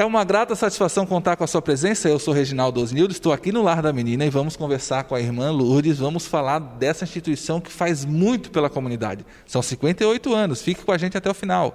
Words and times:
É 0.00 0.04
uma 0.06 0.24
grata 0.24 0.56
satisfação 0.56 1.04
contar 1.04 1.36
com 1.36 1.44
a 1.44 1.46
sua 1.46 1.60
presença. 1.60 2.08
Eu 2.08 2.18
sou 2.18 2.32
Reginaldo 2.32 2.80
Osnildo, 2.80 3.12
estou 3.12 3.34
aqui 3.34 3.52
no 3.52 3.62
Lar 3.62 3.82
da 3.82 3.92
Menina 3.92 4.24
e 4.24 4.30
vamos 4.30 4.56
conversar 4.56 5.04
com 5.04 5.14
a 5.14 5.20
irmã 5.20 5.50
Lourdes. 5.50 5.98
Vamos 5.98 6.26
falar 6.26 6.58
dessa 6.58 7.04
instituição 7.04 7.60
que 7.60 7.70
faz 7.70 8.02
muito 8.02 8.50
pela 8.50 8.70
comunidade. 8.70 9.26
São 9.44 9.60
58 9.60 10.34
anos, 10.34 10.62
fique 10.62 10.82
com 10.82 10.90
a 10.90 10.96
gente 10.96 11.18
até 11.18 11.30
o 11.30 11.34
final. 11.34 11.74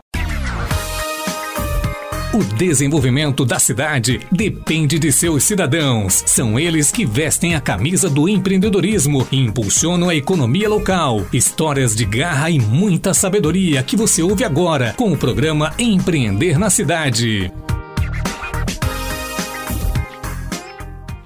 O 2.33 2.43
desenvolvimento 2.55 3.46
da 3.46 3.59
cidade 3.59 4.19
depende 4.31 4.97
de 4.97 5.12
seus 5.12 5.44
cidadãos. 5.44 6.23
São 6.26 6.60
eles 6.60 6.89
que 6.89 7.05
vestem 7.05 7.53
a 7.53 7.62
camisa 7.62 8.10
do 8.10 8.28
empreendedorismo 8.28 9.28
e 9.31 9.37
impulsionam 9.37 10.10
a 10.10 10.15
economia 10.15 10.67
local. 10.67 11.28
Histórias 11.31 11.96
de 11.96 12.05
garra 12.05 12.49
e 12.49 12.57
muita 12.57 13.13
sabedoria 13.13 13.83
que 13.83 13.96
você 13.96 14.23
ouve 14.23 14.44
agora 14.44 14.96
com 14.97 15.13
o 15.13 15.17
programa 15.17 15.76
Empreender 15.78 16.57
na 16.57 16.71
Cidade. 16.71 17.53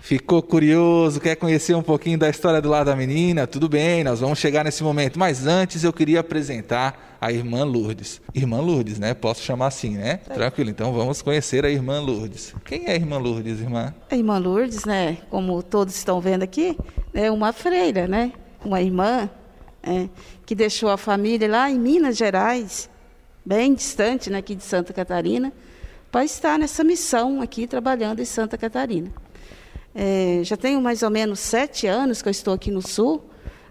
Ficou 0.09 0.41
curioso, 0.41 1.19
quer 1.21 1.35
conhecer 1.35 1.75
um 1.75 1.83
pouquinho 1.83 2.17
da 2.17 2.27
história 2.27 2.59
do 2.59 2.67
lado 2.67 2.87
da 2.87 2.95
menina? 2.95 3.45
Tudo 3.45 3.69
bem, 3.69 4.03
nós 4.03 4.21
vamos 4.21 4.39
chegar 4.39 4.65
nesse 4.65 4.81
momento. 4.81 5.19
Mas 5.19 5.45
antes 5.45 5.83
eu 5.83 5.93
queria 5.93 6.21
apresentar 6.21 7.15
a 7.21 7.31
irmã 7.31 7.63
Lourdes. 7.63 8.19
Irmã 8.33 8.59
Lourdes, 8.59 8.97
né? 8.97 9.13
Posso 9.13 9.43
chamar 9.43 9.67
assim, 9.67 9.97
né? 9.97 10.19
É. 10.27 10.33
Tranquilo, 10.33 10.71
então 10.71 10.91
vamos 10.91 11.21
conhecer 11.21 11.63
a 11.63 11.69
irmã 11.69 11.99
Lourdes. 11.99 12.55
Quem 12.65 12.87
é 12.87 12.93
a 12.93 12.95
irmã 12.95 13.19
Lourdes, 13.19 13.59
irmã? 13.59 13.93
A 14.09 14.15
irmã 14.15 14.39
Lourdes, 14.39 14.83
né? 14.83 15.19
Como 15.29 15.61
todos 15.61 15.95
estão 15.95 16.19
vendo 16.19 16.41
aqui, 16.41 16.75
é 17.13 17.29
uma 17.29 17.53
freira, 17.53 18.07
né? 18.07 18.33
Uma 18.65 18.81
irmã 18.81 19.29
é, 19.83 20.09
que 20.43 20.55
deixou 20.55 20.89
a 20.89 20.97
família 20.97 21.47
lá 21.47 21.69
em 21.69 21.77
Minas 21.77 22.17
Gerais, 22.17 22.89
bem 23.45 23.75
distante 23.75 24.31
né, 24.31 24.39
aqui 24.39 24.55
de 24.55 24.63
Santa 24.63 24.91
Catarina, 24.91 25.53
para 26.11 26.25
estar 26.25 26.57
nessa 26.57 26.83
missão 26.83 27.43
aqui 27.43 27.67
trabalhando 27.67 28.21
em 28.21 28.25
Santa 28.25 28.57
Catarina. 28.57 29.11
É, 29.93 30.41
já 30.43 30.55
tenho 30.55 30.79
mais 30.81 31.01
ou 31.01 31.09
menos 31.09 31.39
sete 31.39 31.87
anos 31.87 32.21
que 32.21 32.27
eu 32.27 32.31
estou 32.31 32.53
aqui 32.53 32.69
no 32.69 32.81
Sul, 32.81 33.23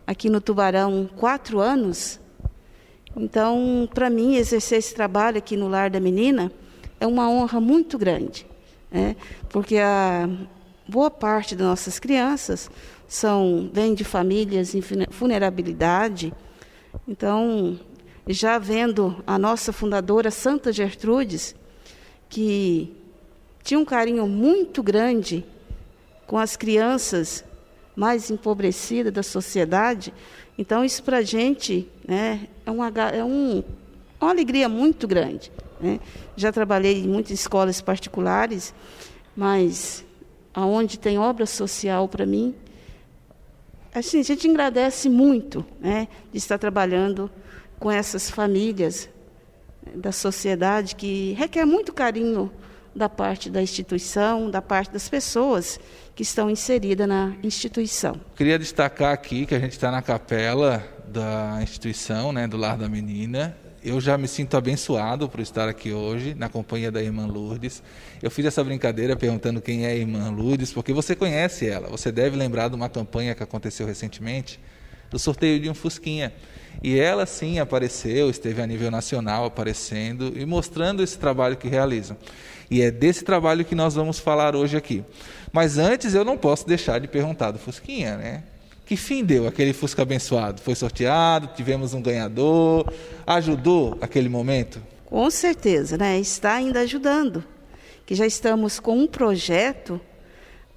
aqui 0.06 0.28
no 0.28 0.40
Tubarão, 0.40 1.08
quatro 1.16 1.60
anos. 1.60 2.18
Então, 3.16 3.88
para 3.92 4.10
mim, 4.10 4.36
exercer 4.36 4.78
esse 4.78 4.94
trabalho 4.94 5.38
aqui 5.38 5.56
no 5.56 5.68
Lar 5.68 5.90
da 5.90 6.00
Menina 6.00 6.52
é 7.00 7.06
uma 7.06 7.30
honra 7.30 7.60
muito 7.60 7.96
grande, 7.96 8.46
né? 8.90 9.16
porque 9.48 9.78
a 9.78 10.28
boa 10.88 11.10
parte 11.10 11.54
das 11.54 11.66
nossas 11.66 11.98
crianças 11.98 12.70
são 13.06 13.70
vêm 13.72 13.94
de 13.94 14.04
famílias 14.04 14.74
em 14.74 14.82
vulnerabilidade. 15.10 16.32
Então, 17.06 17.78
já 18.26 18.58
vendo 18.58 19.22
a 19.26 19.38
nossa 19.38 19.72
fundadora 19.72 20.30
Santa 20.30 20.72
Gertrudes, 20.72 21.54
que 22.28 22.94
tinha 23.62 23.78
um 23.78 23.84
carinho 23.84 24.26
muito 24.26 24.82
grande 24.82 25.44
com 26.28 26.36
as 26.36 26.56
crianças 26.56 27.42
mais 27.96 28.30
empobrecidas 28.30 29.12
da 29.12 29.22
sociedade. 29.22 30.12
Então, 30.56 30.84
isso 30.84 31.02
para 31.02 31.16
a 31.16 31.22
gente 31.22 31.88
né, 32.06 32.46
é, 32.64 32.70
uma, 32.70 32.88
é 32.88 33.24
um, 33.24 33.64
uma 34.20 34.30
alegria 34.30 34.68
muito 34.68 35.08
grande. 35.08 35.50
Né? 35.80 35.98
Já 36.36 36.52
trabalhei 36.52 37.00
em 37.02 37.08
muitas 37.08 37.32
escolas 37.32 37.80
particulares, 37.80 38.74
mas 39.34 40.04
aonde 40.52 40.98
tem 40.98 41.18
obra 41.18 41.46
social 41.46 42.06
para 42.08 42.26
mim, 42.26 42.54
assim, 43.94 44.20
a 44.20 44.22
gente 44.22 44.48
agradece 44.48 45.08
muito 45.08 45.64
né, 45.80 46.08
de 46.30 46.36
estar 46.36 46.58
trabalhando 46.58 47.30
com 47.80 47.90
essas 47.90 48.28
famílias 48.30 49.08
da 49.94 50.12
sociedade 50.12 50.94
que 50.94 51.32
requer 51.32 51.64
muito 51.64 51.90
carinho 51.90 52.52
da 52.94 53.08
parte 53.08 53.48
da 53.50 53.62
instituição, 53.62 54.50
da 54.50 54.60
parte 54.60 54.92
das 54.92 55.08
pessoas 55.08 55.78
que 56.14 56.22
estão 56.22 56.50
inseridas 56.50 57.06
na 57.06 57.34
instituição. 57.42 58.20
Queria 58.34 58.58
destacar 58.58 59.12
aqui 59.12 59.46
que 59.46 59.54
a 59.54 59.58
gente 59.58 59.72
está 59.72 59.90
na 59.90 60.02
capela 60.02 60.84
da 61.06 61.58
instituição, 61.62 62.32
né, 62.32 62.46
do 62.46 62.56
Lar 62.56 62.76
da 62.76 62.88
Menina. 62.88 63.56
Eu 63.82 64.00
já 64.00 64.18
me 64.18 64.26
sinto 64.26 64.56
abençoado 64.56 65.28
por 65.28 65.38
estar 65.40 65.68
aqui 65.68 65.92
hoje, 65.92 66.34
na 66.34 66.48
companhia 66.48 66.90
da 66.90 67.00
irmã 67.00 67.26
Lourdes. 67.26 67.82
Eu 68.20 68.30
fiz 68.30 68.44
essa 68.44 68.62
brincadeira 68.64 69.14
perguntando 69.14 69.60
quem 69.60 69.86
é 69.86 69.90
a 69.90 69.94
irmã 69.94 70.30
Lourdes, 70.30 70.72
porque 70.72 70.92
você 70.92 71.14
conhece 71.14 71.68
ela. 71.68 71.88
Você 71.88 72.10
deve 72.10 72.36
lembrar 72.36 72.68
de 72.68 72.74
uma 72.74 72.88
campanha 72.88 73.34
que 73.34 73.42
aconteceu 73.42 73.86
recentemente, 73.86 74.58
do 75.10 75.18
sorteio 75.18 75.60
de 75.60 75.70
um 75.70 75.74
Fusquinha. 75.74 76.32
E 76.82 76.98
ela 76.98 77.24
sim 77.26 77.58
apareceu, 77.58 78.28
esteve 78.28 78.60
a 78.60 78.66
nível 78.66 78.90
nacional 78.90 79.44
aparecendo 79.44 80.32
e 80.36 80.44
mostrando 80.44 81.02
esse 81.02 81.18
trabalho 81.18 81.56
que 81.56 81.68
realizam. 81.68 82.16
E 82.70 82.82
é 82.82 82.90
desse 82.90 83.24
trabalho 83.24 83.64
que 83.64 83.74
nós 83.74 83.94
vamos 83.94 84.18
falar 84.18 84.54
hoje 84.54 84.76
aqui. 84.76 85.04
Mas 85.52 85.78
antes 85.78 86.14
eu 86.14 86.24
não 86.24 86.36
posso 86.36 86.66
deixar 86.66 87.00
de 87.00 87.08
perguntar 87.08 87.50
do 87.50 87.58
Fusquinha, 87.58 88.16
né? 88.16 88.44
Que 88.84 88.96
fim 88.96 89.24
deu 89.24 89.46
aquele 89.46 89.72
Fusca 89.72 90.02
abençoado? 90.02 90.60
Foi 90.60 90.74
sorteado, 90.74 91.50
tivemos 91.54 91.94
um 91.94 92.00
ganhador, 92.00 92.90
ajudou 93.26 93.96
aquele 94.00 94.28
momento? 94.28 94.80
Com 95.06 95.30
certeza, 95.30 95.96
né? 95.96 96.18
Está 96.18 96.54
ainda 96.54 96.80
ajudando. 96.80 97.44
Que 98.06 98.14
já 98.14 98.26
estamos 98.26 98.80
com 98.80 98.98
um 98.98 99.06
projeto 99.06 100.00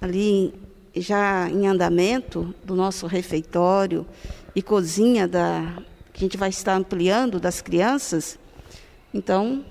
ali 0.00 0.52
já 0.94 1.48
em 1.48 1.66
andamento 1.66 2.54
do 2.64 2.74
nosso 2.74 3.06
refeitório 3.06 4.06
e 4.54 4.60
cozinha 4.60 5.26
da 5.26 5.82
que 6.12 6.24
a 6.24 6.26
gente 6.26 6.36
vai 6.36 6.50
estar 6.50 6.74
ampliando 6.74 7.40
das 7.40 7.62
crianças. 7.62 8.38
Então, 9.14 9.64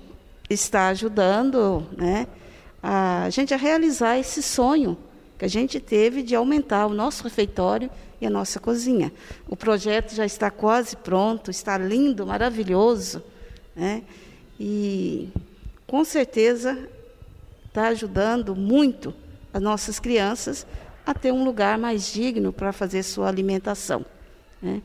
está 0.52 0.88
ajudando, 0.88 1.86
né? 1.96 2.26
a 2.82 3.30
gente 3.30 3.54
a 3.54 3.56
realizar 3.56 4.18
esse 4.18 4.42
sonho 4.42 4.98
que 5.38 5.44
a 5.44 5.48
gente 5.48 5.78
teve 5.78 6.22
de 6.22 6.34
aumentar 6.34 6.86
o 6.86 6.94
nosso 6.94 7.22
refeitório 7.24 7.88
e 8.20 8.26
a 8.26 8.30
nossa 8.30 8.58
cozinha. 8.58 9.12
O 9.48 9.56
projeto 9.56 10.14
já 10.14 10.24
está 10.26 10.50
quase 10.50 10.96
pronto, 10.96 11.50
está 11.50 11.78
lindo, 11.78 12.26
maravilhoso, 12.26 13.22
né? 13.74 14.02
E 14.58 15.28
com 15.86 16.04
certeza 16.04 16.88
está 17.66 17.88
ajudando 17.88 18.54
muito 18.54 19.14
as 19.52 19.60
nossas 19.60 19.98
crianças 19.98 20.66
a 21.04 21.12
ter 21.12 21.32
um 21.32 21.44
lugar 21.44 21.78
mais 21.78 22.12
digno 22.12 22.52
para 22.52 22.72
fazer 22.72 23.02
sua 23.02 23.28
alimentação. 23.28 24.04
Né? 24.60 24.82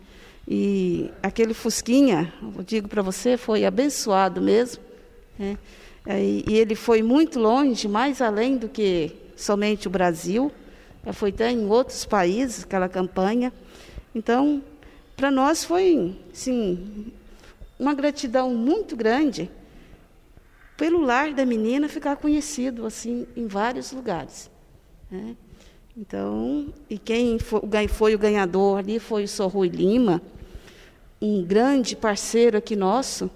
E 0.47 1.11
aquele 1.21 1.53
Fusquinha, 1.53 2.33
eu 2.41 2.63
digo 2.63 2.87
para 2.87 3.01
você, 3.01 3.37
foi 3.37 3.65
abençoado 3.65 4.41
mesmo. 4.41 4.86
Né? 5.37 5.57
É, 6.05 6.23
e 6.23 6.45
ele 6.47 6.75
foi 6.75 7.03
muito 7.03 7.39
longe, 7.39 7.87
mais 7.87 8.21
além 8.21 8.57
do 8.57 8.69
que 8.69 9.11
somente 9.35 9.87
o 9.87 9.91
Brasil. 9.91 10.51
Foi 11.13 11.29
até 11.29 11.51
em 11.51 11.65
outros 11.67 12.05
países 12.05 12.63
aquela 12.63 12.89
campanha. 12.89 13.51
Então, 14.13 14.63
para 15.15 15.31
nós 15.31 15.63
foi, 15.63 16.15
sim, 16.33 17.11
uma 17.79 17.93
gratidão 17.93 18.53
muito 18.53 18.95
grande 18.95 19.49
pelo 20.77 21.01
lar 21.01 21.33
da 21.33 21.45
menina 21.45 21.89
ficar 21.89 22.15
conhecido 22.17 22.85
assim 22.85 23.27
em 23.35 23.47
vários 23.47 23.91
lugares. 23.91 24.49
Né? 25.09 25.35
Então, 25.97 26.71
e 26.87 26.97
quem 26.99 27.39
foi, 27.39 27.87
foi, 27.87 28.15
o 28.15 28.19
ganhador 28.19 28.77
ali 28.77 28.99
foi 28.99 29.23
o 29.23 29.27
Sr. 29.27 29.47
Rui 29.47 29.69
Lima, 29.69 30.21
um 31.19 31.43
grande 31.43 31.95
parceiro 31.95 32.57
aqui 32.57 32.75
nosso, 32.75 33.31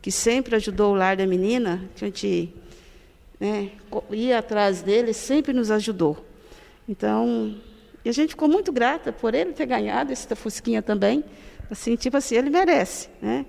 que 0.00 0.10
sempre 0.10 0.56
ajudou 0.56 0.92
o 0.92 0.96
lar 0.96 1.16
da 1.16 1.26
menina, 1.26 1.88
a 1.94 1.98
gente 1.98 2.52
né, 3.38 3.70
ia 4.10 4.38
atrás 4.38 4.82
dele, 4.82 5.12
sempre 5.12 5.52
nos 5.52 5.70
ajudou. 5.70 6.24
Então, 6.88 7.56
a 8.04 8.12
gente 8.12 8.30
ficou 8.30 8.48
muito 8.48 8.72
grata 8.72 9.12
por 9.12 9.34
ele 9.34 9.52
ter 9.52 9.66
ganhado 9.66 10.12
essa 10.12 10.34
fusquinha 10.34 10.80
também. 10.80 11.22
Assim, 11.70 11.96
tipo 11.96 12.16
assim, 12.16 12.36
ele 12.36 12.48
merece, 12.48 13.08
né? 13.20 13.44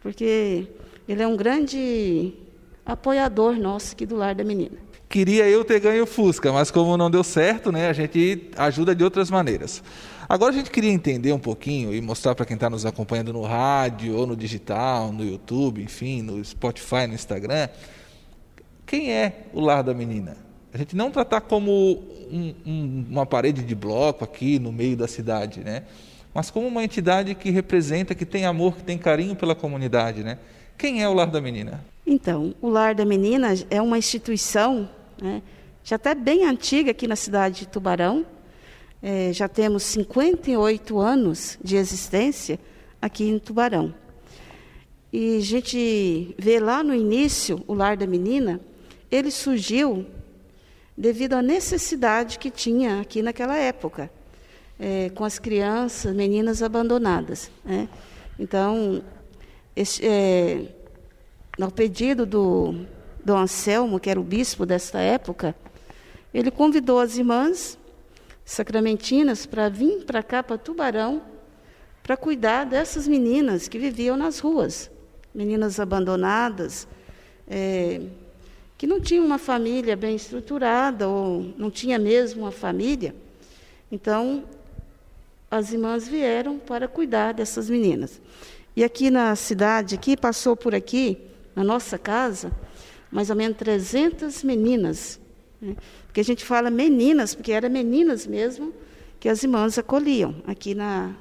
Porque 0.00 0.66
ele 1.08 1.22
é 1.22 1.26
um 1.26 1.36
grande 1.36 2.32
apoiador 2.84 3.56
nosso 3.56 3.92
aqui 3.92 4.04
do 4.04 4.16
lar 4.16 4.34
da 4.34 4.42
menina. 4.42 4.89
Queria 5.10 5.48
eu 5.48 5.64
ter 5.64 5.80
ganho 5.80 6.04
o 6.04 6.06
Fusca, 6.06 6.52
mas 6.52 6.70
como 6.70 6.96
não 6.96 7.10
deu 7.10 7.24
certo, 7.24 7.72
né, 7.72 7.88
a 7.88 7.92
gente 7.92 8.48
ajuda 8.56 8.94
de 8.94 9.02
outras 9.02 9.28
maneiras. 9.28 9.82
Agora 10.28 10.52
a 10.52 10.56
gente 10.56 10.70
queria 10.70 10.92
entender 10.92 11.32
um 11.32 11.38
pouquinho 11.38 11.92
e 11.92 12.00
mostrar 12.00 12.36
para 12.36 12.46
quem 12.46 12.54
está 12.54 12.70
nos 12.70 12.86
acompanhando 12.86 13.32
no 13.32 13.42
rádio, 13.42 14.14
ou 14.16 14.24
no 14.24 14.36
digital, 14.36 15.10
no 15.10 15.24
YouTube, 15.24 15.82
enfim, 15.82 16.22
no 16.22 16.42
Spotify, 16.44 17.08
no 17.08 17.14
Instagram, 17.14 17.68
quem 18.86 19.12
é 19.12 19.46
o 19.52 19.58
Lar 19.58 19.82
da 19.82 19.92
Menina? 19.92 20.36
A 20.72 20.78
gente 20.78 20.94
não 20.94 21.10
tratar 21.10 21.40
como 21.40 22.00
um, 22.30 22.54
um, 22.64 23.06
uma 23.10 23.26
parede 23.26 23.64
de 23.64 23.74
bloco 23.74 24.22
aqui 24.22 24.60
no 24.60 24.70
meio 24.70 24.96
da 24.96 25.08
cidade, 25.08 25.64
né? 25.64 25.82
mas 26.32 26.52
como 26.52 26.68
uma 26.68 26.84
entidade 26.84 27.34
que 27.34 27.50
representa, 27.50 28.14
que 28.14 28.24
tem 28.24 28.46
amor, 28.46 28.76
que 28.76 28.84
tem 28.84 28.96
carinho 28.96 29.34
pela 29.34 29.56
comunidade. 29.56 30.22
Né? 30.22 30.38
Quem 30.78 31.02
é 31.02 31.08
o 31.08 31.12
Lar 31.12 31.26
da 31.26 31.40
Menina? 31.40 31.84
Então, 32.06 32.54
o 32.62 32.68
Lar 32.68 32.94
da 32.94 33.04
Menina 33.04 33.52
é 33.68 33.82
uma 33.82 33.98
instituição 33.98 34.88
né, 35.20 35.42
já 35.82 35.96
até 35.96 36.14
bem 36.14 36.44
antiga 36.44 36.90
aqui 36.90 37.06
na 37.06 37.16
cidade 37.16 37.60
de 37.60 37.68
Tubarão, 37.68 38.26
é, 39.02 39.32
já 39.32 39.48
temos 39.48 39.82
58 39.84 40.98
anos 40.98 41.58
de 41.62 41.76
existência 41.76 42.58
aqui 43.00 43.24
em 43.24 43.38
Tubarão. 43.38 43.94
E 45.12 45.38
a 45.38 45.40
gente 45.40 46.34
vê 46.38 46.60
lá 46.60 46.82
no 46.82 46.94
início, 46.94 47.64
o 47.66 47.74
Lar 47.74 47.96
da 47.96 48.06
Menina 48.06 48.60
ele 49.10 49.30
surgiu 49.30 50.06
devido 50.96 51.32
à 51.32 51.42
necessidade 51.42 52.38
que 52.38 52.50
tinha 52.50 53.00
aqui 53.00 53.22
naquela 53.22 53.56
época, 53.56 54.10
é, 54.78 55.10
com 55.10 55.24
as 55.24 55.38
crianças, 55.38 56.14
meninas 56.14 56.62
abandonadas. 56.62 57.50
Né? 57.64 57.88
Então, 58.38 59.02
esse, 59.74 60.06
é, 60.06 60.66
no 61.58 61.70
pedido 61.72 62.24
do 62.24 62.86
Dom 63.24 63.38
Anselmo, 63.38 64.00
que 64.00 64.10
era 64.10 64.20
o 64.20 64.24
bispo 64.24 64.64
desta 64.64 64.98
época, 64.98 65.54
ele 66.32 66.50
convidou 66.50 66.98
as 66.98 67.16
irmãs 67.16 67.78
sacramentinas 68.44 69.46
para 69.46 69.68
vir 69.68 70.04
para 70.04 70.22
cá, 70.22 70.42
para 70.42 70.58
Tubarão, 70.58 71.22
para 72.02 72.16
cuidar 72.16 72.64
dessas 72.64 73.06
meninas 73.06 73.68
que 73.68 73.78
viviam 73.78 74.16
nas 74.16 74.38
ruas, 74.38 74.90
meninas 75.34 75.78
abandonadas, 75.78 76.88
é, 77.48 78.00
que 78.76 78.86
não 78.86 79.00
tinham 79.00 79.24
uma 79.24 79.38
família 79.38 79.94
bem 79.96 80.16
estruturada 80.16 81.08
ou 81.08 81.52
não 81.58 81.70
tinha 81.70 81.98
mesmo 81.98 82.42
uma 82.42 82.50
família. 82.50 83.14
Então, 83.92 84.44
as 85.50 85.72
irmãs 85.72 86.08
vieram 86.08 86.58
para 86.58 86.88
cuidar 86.88 87.34
dessas 87.34 87.68
meninas. 87.68 88.20
E 88.74 88.84
aqui 88.84 89.10
na 89.10 89.34
cidade, 89.36 89.96
aqui 89.96 90.16
passou 90.16 90.56
por 90.56 90.74
aqui, 90.74 91.18
na 91.54 91.64
nossa 91.64 91.98
casa, 91.98 92.52
mais 93.10 93.30
ou 93.30 93.36
menos 93.36 93.56
300 93.56 94.42
meninas. 94.42 95.20
Né? 95.60 95.76
Porque 96.06 96.20
a 96.20 96.24
gente 96.24 96.44
fala 96.44 96.70
meninas, 96.70 97.34
porque 97.34 97.52
eram 97.52 97.68
meninas 97.68 98.26
mesmo 98.26 98.72
que 99.18 99.28
as 99.28 99.42
irmãs 99.42 99.78
acolhiam 99.78 100.36
aqui 100.46 100.74
na, 100.74 101.14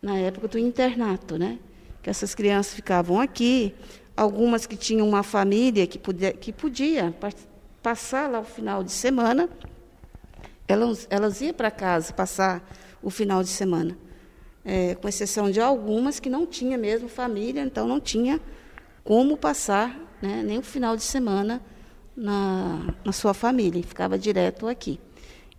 na 0.00 0.16
época 0.16 0.46
do 0.46 0.58
internato, 0.58 1.36
né? 1.36 1.58
Que 2.02 2.08
essas 2.08 2.34
crianças 2.34 2.74
ficavam 2.74 3.20
aqui, 3.20 3.74
algumas 4.16 4.64
que 4.64 4.76
tinham 4.76 5.08
uma 5.08 5.24
família 5.24 5.86
que 5.86 5.98
podia, 5.98 6.32
que 6.32 6.52
podia 6.52 7.12
passar 7.82 8.30
lá 8.30 8.38
o 8.40 8.44
final 8.44 8.84
de 8.84 8.92
semana, 8.92 9.48
elas, 10.68 11.06
elas 11.10 11.40
iam 11.40 11.52
para 11.52 11.70
casa 11.70 12.12
passar 12.12 12.62
o 13.02 13.10
final 13.10 13.42
de 13.42 13.48
semana. 13.48 13.98
É, 14.64 14.96
com 14.96 15.08
exceção 15.08 15.50
de 15.50 15.60
algumas 15.60 16.18
que 16.18 16.28
não 16.28 16.44
tinha 16.44 16.76
mesmo 16.76 17.08
família, 17.08 17.62
então 17.62 17.86
não 17.86 18.00
tinha 18.00 18.40
como 19.04 19.36
passar 19.36 20.05
né, 20.20 20.42
nem 20.44 20.58
o 20.58 20.62
final 20.62 20.96
de 20.96 21.02
semana 21.02 21.62
na, 22.16 22.94
na 23.04 23.12
sua 23.12 23.34
família, 23.34 23.82
ficava 23.82 24.18
direto 24.18 24.66
aqui. 24.66 24.98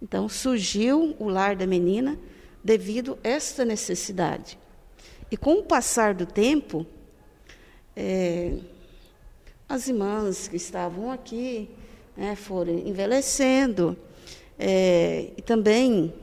Então 0.01 0.27
surgiu 0.27 1.15
o 1.19 1.27
lar 1.27 1.56
da 1.56 1.65
menina 1.65 2.18
devido 2.63 3.18
a 3.24 3.27
esta 3.27 3.63
necessidade. 3.63 4.57
E 5.31 5.38
com 5.38 5.56
o 5.56 5.63
passar 5.63 6.13
do 6.13 6.25
tempo, 6.25 6.86
é, 7.95 8.57
as 9.68 9.88
irmãs 9.88 10.48
que 10.48 10.56
estavam 10.56 11.12
aqui 11.12 11.69
né, 12.15 12.36
foram 12.36 12.74
envelhecendo, 12.74 13.98
é, 14.57 15.31
e 15.38 15.42
também 15.42 16.13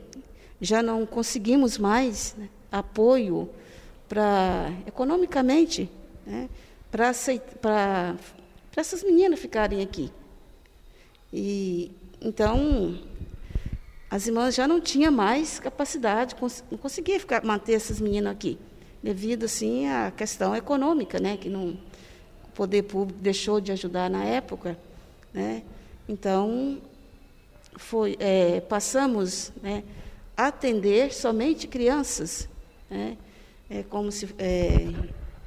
já 0.59 0.81
não 0.81 1.05
conseguimos 1.05 1.77
mais 1.77 2.35
né, 2.37 2.49
apoio 2.71 3.49
para 4.07 4.71
economicamente 4.85 5.89
né, 6.25 6.49
para 7.61 8.15
essas 8.75 9.03
meninas 9.03 9.39
ficarem 9.39 9.81
aqui. 9.81 10.11
E 11.33 11.91
então 12.21 12.97
as 14.09 14.27
irmãs 14.27 14.55
já 14.55 14.67
não 14.67 14.79
tinham 14.79 15.11
mais 15.11 15.59
capacidade, 15.59 16.35
não 16.71 16.77
conseguia 16.77 17.19
ficar, 17.19 17.43
manter 17.43 17.73
essas 17.73 17.99
meninas 17.99 18.31
aqui, 18.31 18.57
devido 19.03 19.43
assim 19.43 19.87
à 19.87 20.11
questão 20.11 20.55
econômica, 20.55 21.19
né, 21.19 21.35
que 21.35 21.49
não, 21.49 21.77
o 22.45 22.47
poder 22.53 22.83
público 22.83 23.19
deixou 23.19 23.59
de 23.59 23.71
ajudar 23.73 24.09
na 24.09 24.23
época, 24.23 24.77
né? 25.33 25.63
Então 26.07 26.81
foi, 27.75 28.15
é, 28.19 28.61
passamos, 28.61 29.51
né, 29.61 29.83
atender 30.37 31.13
somente 31.13 31.67
crianças, 31.67 32.47
né? 32.89 33.17
É 33.69 33.83
como 33.83 34.11
se 34.11 34.33
é, 34.37 34.87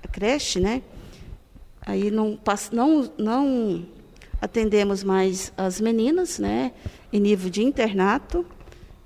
a 0.03 0.09
creche, 0.09 0.61
né? 0.61 0.83
Aí 1.89 2.11
não, 2.11 2.39
não, 2.71 3.11
não 3.17 3.87
atendemos 4.43 5.03
mais 5.03 5.51
as 5.57 5.81
meninas, 5.81 6.39
né? 6.39 6.73
Em 7.11 7.19
nível 7.19 7.49
de 7.49 7.63
internato 7.63 8.45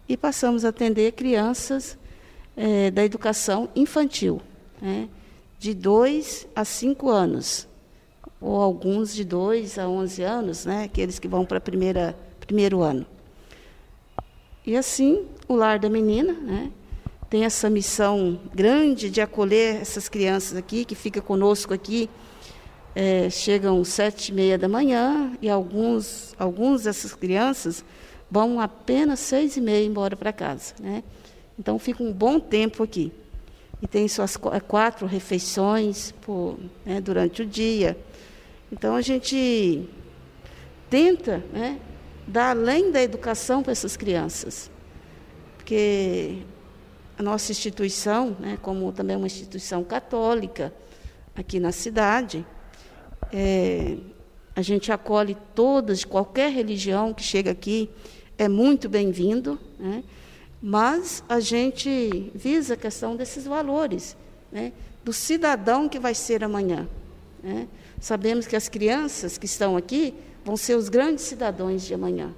e 0.09 0.17
passamos 0.17 0.65
a 0.65 0.71
atender 0.71 1.13
crianças 1.13 1.97
é, 2.57 2.91
da 2.91 3.05
educação 3.05 3.69
infantil, 3.77 4.43
né? 4.81 5.09
De 5.61 5.73
2 5.75 6.49
a 6.57 6.65
5 6.65 7.09
anos, 7.09 7.69
ou 8.41 8.61
alguns 8.61 9.15
de 9.15 9.23
2 9.23 9.79
a 9.79 9.89
11 9.89 10.23
anos, 10.25 10.65
né? 10.65 10.83
Aqueles 10.83 11.21
que 11.21 11.29
vão 11.29 11.45
para 11.45 11.61
primeira 11.61 12.17
primeiro 12.41 12.83
ano. 12.83 13.07
E 14.67 14.77
assim, 14.77 15.25
o 15.47 15.55
lar 15.55 15.79
da 15.79 15.89
menina, 15.89 16.33
né, 16.33 16.73
tem 17.31 17.45
essa 17.45 17.71
missão 17.71 18.41
grande 18.53 19.09
de 19.09 19.21
acolher 19.21 19.77
essas 19.81 20.09
crianças 20.09 20.59
aqui, 20.59 20.85
que 20.85 20.97
fica 20.97 21.23
conosco 21.23 21.73
aqui. 21.73 22.11
É, 22.95 23.31
chegam 23.31 23.83
sete 23.85 24.29
e 24.29 24.35
meia 24.35 24.59
da 24.59 24.69
manhã 24.69 25.33
e 25.41 25.49
alguns, 25.49 26.35
alguns 26.39 26.83
dessas 26.83 27.15
crianças 27.15 27.83
vão 28.31 28.61
apenas 28.61 29.21
seis 29.21 29.57
e 29.57 29.61
meia 29.61 29.87
embora 29.87 30.17
para 30.17 30.33
casa. 30.33 30.75
Né? 30.81 31.03
Então 31.59 31.79
fica 31.79 32.03
um 32.03 32.13
bom 32.13 32.41
tempo 32.41 32.83
aqui. 32.83 33.13
E 33.81 33.87
tem 33.87 34.07
suas 34.09 34.37
quatro 34.37 35.07
refeições 35.07 36.13
por, 36.21 36.57
né, 36.85 37.01
durante 37.01 37.43
o 37.43 37.47
dia. 37.47 37.99
Então 38.71 38.95
a 38.95 39.01
gente 39.01 39.89
tenta 40.89 41.39
né, 41.53 41.81
dar 42.27 42.51
além 42.51 42.91
da 42.91 43.03
educação 43.03 43.63
para 43.63 43.73
essas 43.73 43.97
crianças. 43.97 44.71
Porque 45.57 46.39
a 47.19 47.23
nossa 47.23 47.51
instituição, 47.53 48.37
né, 48.39 48.59
como 48.63 48.93
também 48.93 49.17
uma 49.17 49.27
instituição 49.27 49.83
católica 49.83 50.73
aqui 51.35 51.59
na 51.59 51.73
cidade, 51.73 52.47
é, 53.33 53.97
a 54.55 54.63
gente 54.63 54.93
acolhe 54.93 55.37
todas, 55.55 56.05
qualquer 56.05 56.53
religião 56.53 57.15
que 57.15 57.23
chega 57.23 57.51
aqui, 57.51 57.89
é 58.37 58.49
muito 58.49 58.89
bem-vindo, 58.89 59.59
né, 59.79 60.05
mas 60.61 61.25
a 61.29 61.41
gente 61.41 62.31
visa 62.35 62.75
a 62.75 62.77
questão 62.77 63.17
desses 63.17 63.45
valores, 63.45 64.17
né, 64.51 64.73
do 65.03 65.13
cidadão 65.13 65.89
que 65.89 65.99
vai 65.99 66.15
ser 66.15 66.45
amanhã. 66.45 66.89
Né. 67.43 67.67
Sabemos 68.01 68.47
que 68.47 68.55
as 68.55 68.69
crianças 68.69 69.39
que 69.39 69.47
estão 69.47 69.77
aqui 69.77 70.15
vão 70.45 70.57
ser 70.57 70.77
os 70.77 70.89
grandes 70.89 71.25
cidadãos 71.25 71.83
de 71.83 71.95
amanhã. 71.95 72.35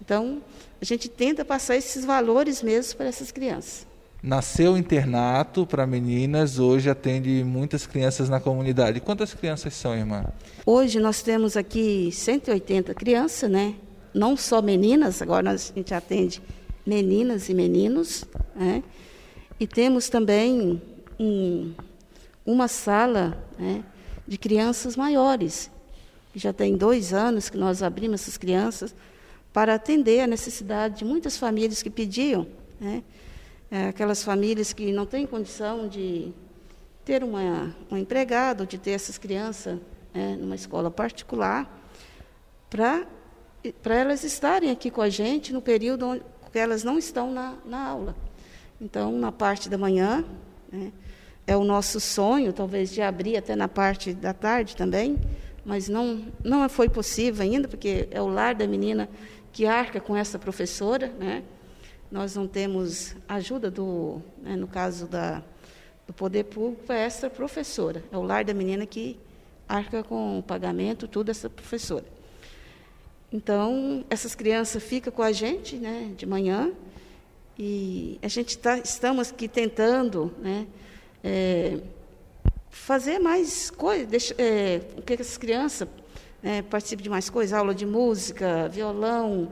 Então, 0.00 0.42
a 0.80 0.84
gente 0.84 1.08
tenta 1.08 1.44
passar 1.44 1.76
esses 1.76 2.04
valores 2.04 2.62
mesmo 2.62 2.96
para 2.96 3.06
essas 3.06 3.30
crianças. 3.30 3.86
Nasceu 4.22 4.76
internato 4.76 5.66
para 5.66 5.86
meninas, 5.86 6.58
hoje 6.58 6.90
atende 6.90 7.42
muitas 7.42 7.86
crianças 7.86 8.28
na 8.28 8.38
comunidade. 8.38 9.00
Quantas 9.00 9.32
crianças 9.32 9.72
são, 9.72 9.96
irmã? 9.96 10.26
Hoje 10.66 11.00
nós 11.00 11.22
temos 11.22 11.56
aqui 11.56 12.10
180 12.12 12.92
crianças, 12.92 13.50
né? 13.50 13.74
Não 14.12 14.36
só 14.36 14.60
meninas, 14.60 15.22
agora 15.22 15.52
a 15.52 15.56
gente 15.56 15.94
atende 15.94 16.42
meninas 16.84 17.48
e 17.48 17.54
meninos, 17.54 18.26
né? 18.54 18.82
E 19.58 19.66
temos 19.66 20.10
também 20.10 20.82
um, 21.18 21.72
uma 22.44 22.68
sala 22.68 23.42
né, 23.58 23.82
de 24.28 24.36
crianças 24.36 24.96
maiores, 24.96 25.70
já 26.34 26.52
tem 26.52 26.76
dois 26.76 27.14
anos 27.14 27.48
que 27.48 27.56
nós 27.56 27.82
abrimos 27.82 28.20
essas 28.20 28.36
crianças 28.36 28.94
para 29.50 29.74
atender 29.74 30.20
a 30.20 30.26
necessidade 30.26 30.98
de 30.98 31.04
muitas 31.06 31.38
famílias 31.38 31.82
que 31.82 31.90
pediam, 31.90 32.46
né? 32.78 33.02
É, 33.70 33.88
aquelas 33.88 34.24
famílias 34.24 34.72
que 34.72 34.90
não 34.90 35.06
têm 35.06 35.24
condição 35.24 35.86
de 35.86 36.32
ter 37.04 37.22
uma, 37.22 37.74
um 37.90 37.96
empregado, 37.96 38.66
de 38.66 38.76
ter 38.76 38.90
essas 38.90 39.16
crianças 39.16 39.78
né, 40.12 40.36
numa 40.40 40.56
escola 40.56 40.90
particular, 40.90 41.80
para 42.68 43.06
elas 43.84 44.24
estarem 44.24 44.70
aqui 44.70 44.90
com 44.90 45.00
a 45.00 45.08
gente 45.08 45.52
no 45.52 45.62
período 45.62 46.06
onde 46.06 46.22
que 46.52 46.58
elas 46.58 46.82
não 46.82 46.98
estão 46.98 47.32
na, 47.32 47.54
na 47.64 47.86
aula. 47.86 48.16
Então, 48.80 49.12
na 49.12 49.30
parte 49.30 49.68
da 49.68 49.78
manhã, 49.78 50.24
né, 50.72 50.92
é 51.46 51.56
o 51.56 51.62
nosso 51.62 52.00
sonho, 52.00 52.52
talvez, 52.52 52.90
de 52.90 53.00
abrir 53.00 53.36
até 53.36 53.54
na 53.54 53.68
parte 53.68 54.12
da 54.12 54.32
tarde 54.32 54.74
também, 54.74 55.16
mas 55.64 55.88
não, 55.88 56.24
não 56.42 56.68
foi 56.68 56.88
possível 56.88 57.44
ainda, 57.44 57.68
porque 57.68 58.08
é 58.10 58.20
o 58.20 58.26
lar 58.26 58.54
da 58.54 58.66
menina 58.66 59.08
que 59.52 59.66
arca 59.66 60.00
com 60.00 60.16
essa 60.16 60.38
professora, 60.38 61.12
né? 61.18 61.44
Nós 62.10 62.34
não 62.34 62.46
temos 62.48 63.14
ajuda 63.28 63.70
do, 63.70 64.20
né, 64.42 64.56
no 64.56 64.66
caso 64.66 65.06
da, 65.06 65.42
do 66.06 66.12
poder 66.12 66.44
público, 66.44 66.92
é 66.92 67.00
essa 67.04 67.30
professora. 67.30 68.02
É 68.10 68.16
o 68.16 68.22
lar 68.22 68.44
da 68.44 68.52
menina 68.52 68.84
que 68.84 69.16
arca 69.68 70.02
com 70.02 70.40
o 70.40 70.42
pagamento, 70.42 71.06
tudo 71.06 71.30
essa 71.30 71.48
professora. 71.48 72.04
Então, 73.32 74.04
essas 74.10 74.34
crianças 74.34 74.82
ficam 74.82 75.12
com 75.12 75.22
a 75.22 75.30
gente, 75.30 75.76
né, 75.76 76.12
de 76.16 76.26
manhã, 76.26 76.72
e 77.56 78.18
a 78.22 78.26
gente 78.26 78.58
tá, 78.58 78.78
estamos 78.78 79.30
aqui 79.30 79.46
tentando, 79.46 80.34
né, 80.40 80.66
é, 81.22 81.78
fazer 82.70 83.20
mais 83.20 83.70
coisas, 83.70 84.34
é, 84.36 84.80
que 85.06 85.12
essas 85.12 85.38
crianças 85.38 85.86
é, 86.42 86.62
participe 86.62 87.04
de 87.04 87.08
mais 87.08 87.30
coisas, 87.30 87.52
aula 87.52 87.72
de 87.72 87.86
música, 87.86 88.68
violão, 88.68 89.48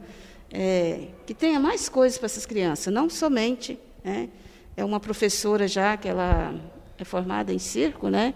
é, 0.52 1.08
que 1.26 1.34
tenha 1.34 1.60
mais 1.60 1.88
coisas 1.88 2.18
para 2.18 2.26
essas 2.26 2.46
crianças, 2.46 2.92
não 2.92 3.08
somente. 3.08 3.78
Né, 4.02 4.28
é 4.76 4.84
uma 4.84 5.00
professora 5.00 5.66
já 5.66 5.96
que 5.96 6.08
ela 6.08 6.54
é 6.96 7.04
formada 7.04 7.52
em 7.52 7.58
circo, 7.58 8.08
né? 8.08 8.34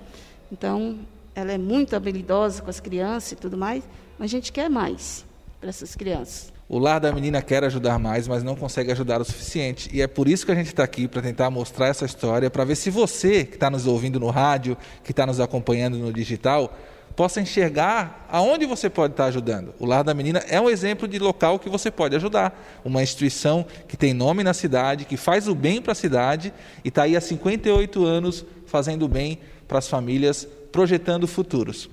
Então 0.51 0.99
ela 1.35 1.53
é 1.53 1.59
muito 1.59 1.97
habilidosa 1.97 2.61
com 2.63 2.69
as 2.69 2.81
crianças 2.81 3.33
e 3.33 3.37
tudo 3.37 3.57
mais, 3.57 3.85
mas 4.19 4.27
a 4.27 4.31
gente 4.31 4.53
quer 4.53 4.69
mais 4.69 5.25
para 5.61 5.69
essas 5.69 5.95
crianças. 5.95 6.53
O 6.69 6.79
lar 6.79 6.99
da 6.99 7.13
menina 7.13 7.43
quer 7.43 7.63
ajudar 7.65 7.99
mais, 7.99 8.27
mas 8.27 8.43
não 8.43 8.57
consegue 8.57 8.91
ajudar 8.91 9.21
o 9.21 9.25
suficiente. 9.25 9.91
E 9.93 10.01
é 10.01 10.07
por 10.07 10.27
isso 10.27 10.47
que 10.47 10.53
a 10.53 10.55
gente 10.55 10.69
está 10.69 10.83
aqui, 10.83 11.07
para 11.07 11.21
tentar 11.21 11.51
mostrar 11.51 11.89
essa 11.89 12.07
história, 12.07 12.51
para 12.51 12.65
ver 12.65 12.77
se 12.77 12.89
você, 12.89 13.45
que 13.45 13.55
está 13.55 13.69
nos 13.69 13.87
ouvindo 13.87 14.19
no 14.19 14.31
rádio, 14.31 14.77
que 15.05 15.11
está 15.11 15.27
nos 15.27 15.39
acompanhando 15.39 15.99
no 15.99 16.13
digital, 16.13 16.75
possa 17.15 17.41
enxergar 17.41 18.27
aonde 18.31 18.67
você 18.67 18.89
pode 18.89 19.13
estar 19.13 19.27
ajudando. 19.27 19.75
O 19.79 19.87
Lar 19.87 20.03
da 20.03 20.15
Menina 20.15 20.43
é 20.49 20.61
um 20.61 20.71
exemplo 20.71 21.07
de 21.07 21.19
local 21.19 21.59
que 21.59 21.69
você 21.69 21.91
pode 21.91 22.17
ajudar. 22.17 22.81
Uma 22.85 23.03
instituição 23.03 23.67
que 23.87 23.97
tem 23.97 24.15
nome 24.15 24.43
na 24.43 24.55
cidade, 24.55 25.05
que 25.05 25.17
faz 25.17 25.49
o 25.49 25.55
bem 25.55 25.81
para 25.81 25.93
a 25.93 25.95
cidade 25.95 26.53
e 26.85 26.89
está 26.89 27.03
aí 27.03 27.17
há 27.17 27.21
58 27.21 28.05
anos 28.05 28.45
fazendo 28.67 29.07
bem 29.07 29.39
para 29.69 29.79
as 29.79 29.89
famílias, 29.89 30.49
projetando 30.71 31.29
futuros. 31.29 31.89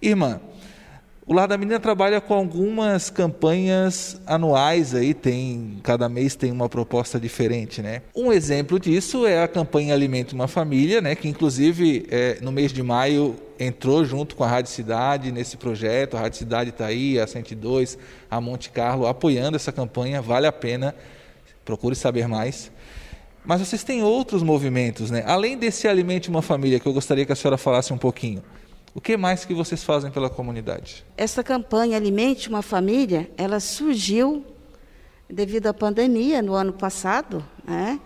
Irmã, 0.00 0.40
o 1.28 1.34
Lar 1.34 1.46
da 1.46 1.58
Menina 1.58 1.78
trabalha 1.78 2.22
com 2.22 2.32
algumas 2.32 3.10
campanhas 3.10 4.18
anuais 4.26 4.94
aí, 4.94 5.12
tem 5.12 5.78
cada 5.82 6.08
mês 6.08 6.34
tem 6.34 6.50
uma 6.50 6.70
proposta 6.70 7.20
diferente, 7.20 7.82
né? 7.82 8.00
Um 8.16 8.32
exemplo 8.32 8.80
disso 8.80 9.26
é 9.26 9.42
a 9.42 9.46
campanha 9.46 9.92
Alimento 9.92 10.32
uma 10.32 10.48
Família, 10.48 11.02
né? 11.02 11.14
Que 11.14 11.28
inclusive 11.28 12.06
é, 12.10 12.38
no 12.40 12.50
mês 12.50 12.72
de 12.72 12.82
maio 12.82 13.36
entrou 13.60 14.06
junto 14.06 14.34
com 14.34 14.42
a 14.42 14.48
Rádio 14.48 14.72
Cidade 14.72 15.30
nesse 15.30 15.58
projeto. 15.58 16.16
A 16.16 16.20
Rádio 16.20 16.38
Cidade 16.38 16.70
está 16.70 16.86
aí, 16.86 17.20
a 17.20 17.26
102, 17.26 17.98
a 18.30 18.40
Monte 18.40 18.70
Carlo 18.70 19.06
apoiando 19.06 19.54
essa 19.54 19.70
campanha. 19.70 20.22
Vale 20.22 20.46
a 20.46 20.52
pena. 20.52 20.94
Procure 21.62 21.94
saber 21.94 22.26
mais. 22.26 22.72
Mas 23.44 23.60
vocês 23.60 23.84
têm 23.84 24.02
outros 24.02 24.42
movimentos, 24.42 25.10
né? 25.10 25.22
Além 25.26 25.58
desse 25.58 25.86
Alimente 25.86 26.30
uma 26.30 26.40
Família, 26.40 26.80
que 26.80 26.86
eu 26.86 26.92
gostaria 26.94 27.26
que 27.26 27.32
a 27.32 27.36
senhora 27.36 27.58
falasse 27.58 27.92
um 27.92 27.98
pouquinho. 27.98 28.42
O 28.98 29.00
que 29.00 29.16
mais 29.16 29.44
que 29.44 29.54
vocês 29.54 29.84
fazem 29.84 30.10
pela 30.10 30.28
comunidade? 30.28 31.06
Essa 31.16 31.44
campanha 31.44 31.96
Alimente 31.96 32.48
uma 32.48 32.62
Família, 32.62 33.30
ela 33.36 33.60
surgiu 33.60 34.44
devido 35.30 35.68
à 35.68 35.72
pandemia 35.72 36.42
no 36.42 36.52
ano 36.52 36.72
passado, 36.72 37.44
né? 37.64 38.00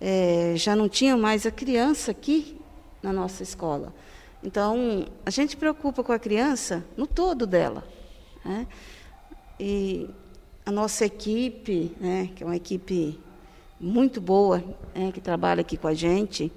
É, 0.00 0.52
já 0.54 0.76
não 0.76 0.88
tinha 0.88 1.16
mais 1.16 1.44
a 1.44 1.50
criança 1.50 2.12
aqui 2.12 2.56
na 3.02 3.12
nossa 3.12 3.42
escola. 3.42 3.92
Então, 4.44 5.06
a 5.26 5.30
gente 5.30 5.56
preocupa 5.56 6.04
com 6.04 6.12
a 6.12 6.20
criança 6.20 6.84
no 6.96 7.08
todo 7.08 7.44
dela. 7.44 7.82
Né? 8.44 8.68
E 9.58 10.08
a 10.64 10.70
nossa 10.70 11.04
equipe, 11.04 11.96
né, 12.00 12.30
que 12.36 12.44
é 12.44 12.46
uma 12.46 12.54
equipe 12.54 13.18
muito 13.80 14.20
boa, 14.20 14.62
né, 14.94 15.10
que 15.10 15.20
trabalha 15.20 15.62
aqui 15.62 15.76
com 15.76 15.88
a 15.88 15.94
gente, 15.94 16.44
gente 16.44 16.52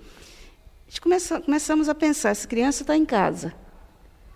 começa, 1.01 1.41
começamos 1.41 1.89
a 1.89 1.95
pensar, 1.95 2.29
essa 2.29 2.47
criança 2.47 2.83
está 2.83 2.95
em 2.95 3.05
casa. 3.05 3.53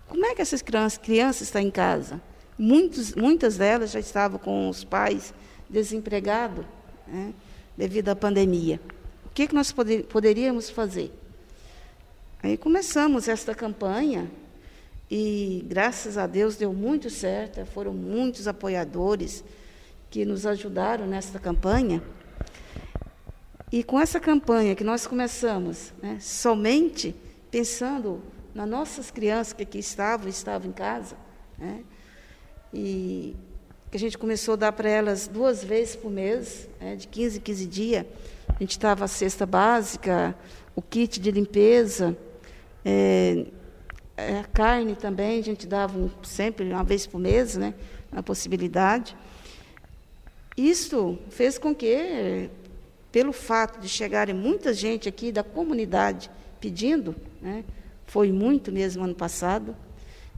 Como 0.07 0.25
é 0.25 0.33
que 0.33 0.41
essas 0.41 0.61
crianças, 0.61 1.41
estão 1.41 1.61
em 1.61 1.69
casa? 1.69 2.19
Muitos, 2.57 3.13
muitas 3.13 3.57
delas 3.57 3.91
já 3.91 3.99
estavam 3.99 4.39
com 4.39 4.67
os 4.67 4.83
pais 4.83 5.33
desempregados 5.69 6.65
né, 7.07 7.33
devido 7.77 8.09
à 8.09 8.15
pandemia. 8.15 8.81
O 9.25 9.29
que, 9.29 9.47
que 9.47 9.55
nós 9.55 9.71
poder, 9.71 10.05
poderíamos 10.05 10.69
fazer? 10.69 11.13
Aí 12.41 12.57
começamos 12.57 13.27
esta 13.27 13.53
campanha 13.53 14.29
e, 15.11 15.63
graças 15.67 16.17
a 16.17 16.25
Deus, 16.25 16.55
deu 16.55 16.73
muito 16.73 17.09
certo. 17.09 17.65
Foram 17.65 17.93
muitos 17.93 18.47
apoiadores 18.47 19.43
que 20.09 20.25
nos 20.25 20.45
ajudaram 20.45 21.05
nesta 21.05 21.37
campanha. 21.37 22.01
E 23.71 23.83
com 23.83 23.99
essa 23.99 24.19
campanha 24.19 24.75
que 24.75 24.83
nós 24.83 25.05
começamos, 25.05 25.93
né, 26.01 26.17
somente 26.19 27.15
pensando 27.51 28.21
nas 28.53 28.67
nossas 28.67 29.11
crianças 29.11 29.53
que 29.53 29.61
aqui 29.61 29.77
estavam, 29.77 30.27
estavam 30.27 30.69
em 30.69 30.73
casa, 30.73 31.15
né, 31.57 31.83
e 32.73 33.35
que 33.91 33.97
a 33.97 33.99
gente 33.99 34.17
começou 34.17 34.53
a 34.53 34.57
dar 34.57 34.71
para 34.71 34.89
elas 34.89 35.27
duas 35.27 35.63
vezes 35.63 35.95
por 35.95 36.09
mês, 36.09 36.67
né, 36.79 36.95
de 36.95 37.07
15 37.07 37.37
em 37.37 37.41
15 37.41 37.65
dias. 37.67 38.05
A 38.47 38.59
gente 38.59 38.71
estava 38.71 39.05
a 39.05 39.07
cesta 39.07 39.45
básica, 39.45 40.35
o 40.75 40.81
kit 40.81 41.19
de 41.19 41.29
limpeza, 41.29 42.17
é, 42.83 43.45
a 44.39 44.43
carne 44.51 44.95
também, 44.95 45.39
a 45.39 45.43
gente 45.43 45.67
dava 45.67 45.97
um, 45.97 46.09
sempre 46.23 46.65
uma 46.71 46.83
vez 46.83 47.05
por 47.05 47.19
mês, 47.19 47.55
né, 47.55 47.75
a 48.11 48.23
possibilidade. 48.23 49.15
Isso 50.57 51.19
fez 51.29 51.59
com 51.59 51.73
que 51.73 52.49
pelo 53.11 53.33
fato 53.33 53.79
de 53.79 53.89
chegarem 53.89 54.35
muita 54.35 54.73
gente 54.73 55.09
aqui 55.09 55.31
da 55.31 55.43
comunidade 55.43 56.29
pedindo, 56.59 57.15
né, 57.41 57.63
foi 58.05 58.31
muito 58.31 58.71
mesmo 58.71 59.03
ano 59.03 59.15
passado, 59.15 59.75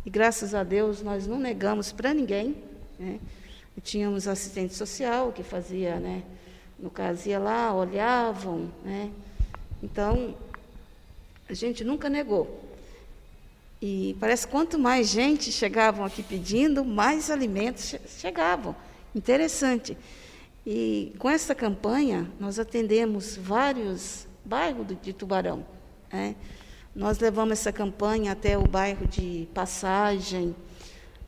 e 0.06 0.10
graças 0.10 0.54
a 0.54 0.64
Deus 0.64 1.02
nós 1.02 1.28
não 1.28 1.40
negamos 1.40 1.92
para 1.92 2.14
ninguém. 2.14 2.56
Né, 3.00 3.20
tínhamos 3.84 4.28
assistente 4.28 4.76
social 4.76 5.32
que 5.32 5.44
fazia, 5.44 5.96
né, 5.98 6.24
no 6.78 6.90
caso, 6.90 7.28
ia 7.28 7.40
lá, 7.40 7.74
olhavam. 7.74 8.70
Né, 8.84 9.12
então, 9.82 10.36
a 11.50 11.54
gente 11.54 11.84
nunca 11.84 12.10
negou. 12.10 12.64
E 13.82 14.16
parece 14.20 14.46
que 14.46 14.52
quanto 14.52 14.78
mais 14.78 15.08
gente 15.08 15.52
chegavam 15.52 16.06
aqui 16.06 16.22
pedindo, 16.22 16.86
mais 16.86 17.32
alimentos 17.32 17.96
chegavam. 18.20 18.76
Interessante. 19.16 19.98
E 20.66 21.14
com 21.18 21.30
essa 21.30 21.56
campanha, 21.56 22.30
nós 22.40 22.60
atendemos 22.60 23.36
vários 23.36 24.28
bairros 24.46 24.86
de 25.02 25.12
Tubarão. 25.12 25.66
Né? 26.12 26.36
Nós 26.96 27.18
levamos 27.20 27.54
essa 27.54 27.72
campanha 27.72 28.34
até 28.34 28.58
o 28.58 28.68
bairro 28.68 29.08
de 29.08 29.48
Passagem, 29.54 30.56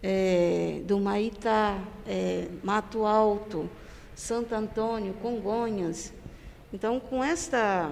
é, 0.03 0.81
do 0.85 0.99
Maitá, 0.99 1.81
é, 2.05 2.47
Mato 2.63 3.05
Alto, 3.05 3.69
Santo 4.15 4.53
Antônio, 4.53 5.13
Congonhas. 5.15 6.13
Então, 6.71 6.99
com 6.99 7.23
esta 7.23 7.89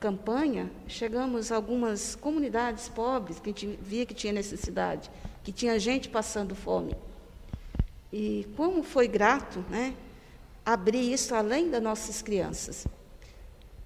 campanha, 0.00 0.70
chegamos 0.86 1.52
a 1.52 1.56
algumas 1.56 2.14
comunidades 2.14 2.88
pobres 2.88 3.38
que 3.38 3.50
a 3.50 3.52
gente 3.52 3.78
via 3.82 4.06
que 4.06 4.14
tinha 4.14 4.32
necessidade, 4.32 5.10
que 5.42 5.52
tinha 5.52 5.78
gente 5.78 6.08
passando 6.08 6.54
fome. 6.54 6.94
E 8.12 8.46
como 8.56 8.82
foi 8.82 9.08
grato, 9.08 9.64
né? 9.68 9.94
Abrir 10.66 11.12
isso 11.12 11.32
além 11.32 11.70
das 11.70 11.80
nossas 11.80 12.20
crianças. 12.20 12.88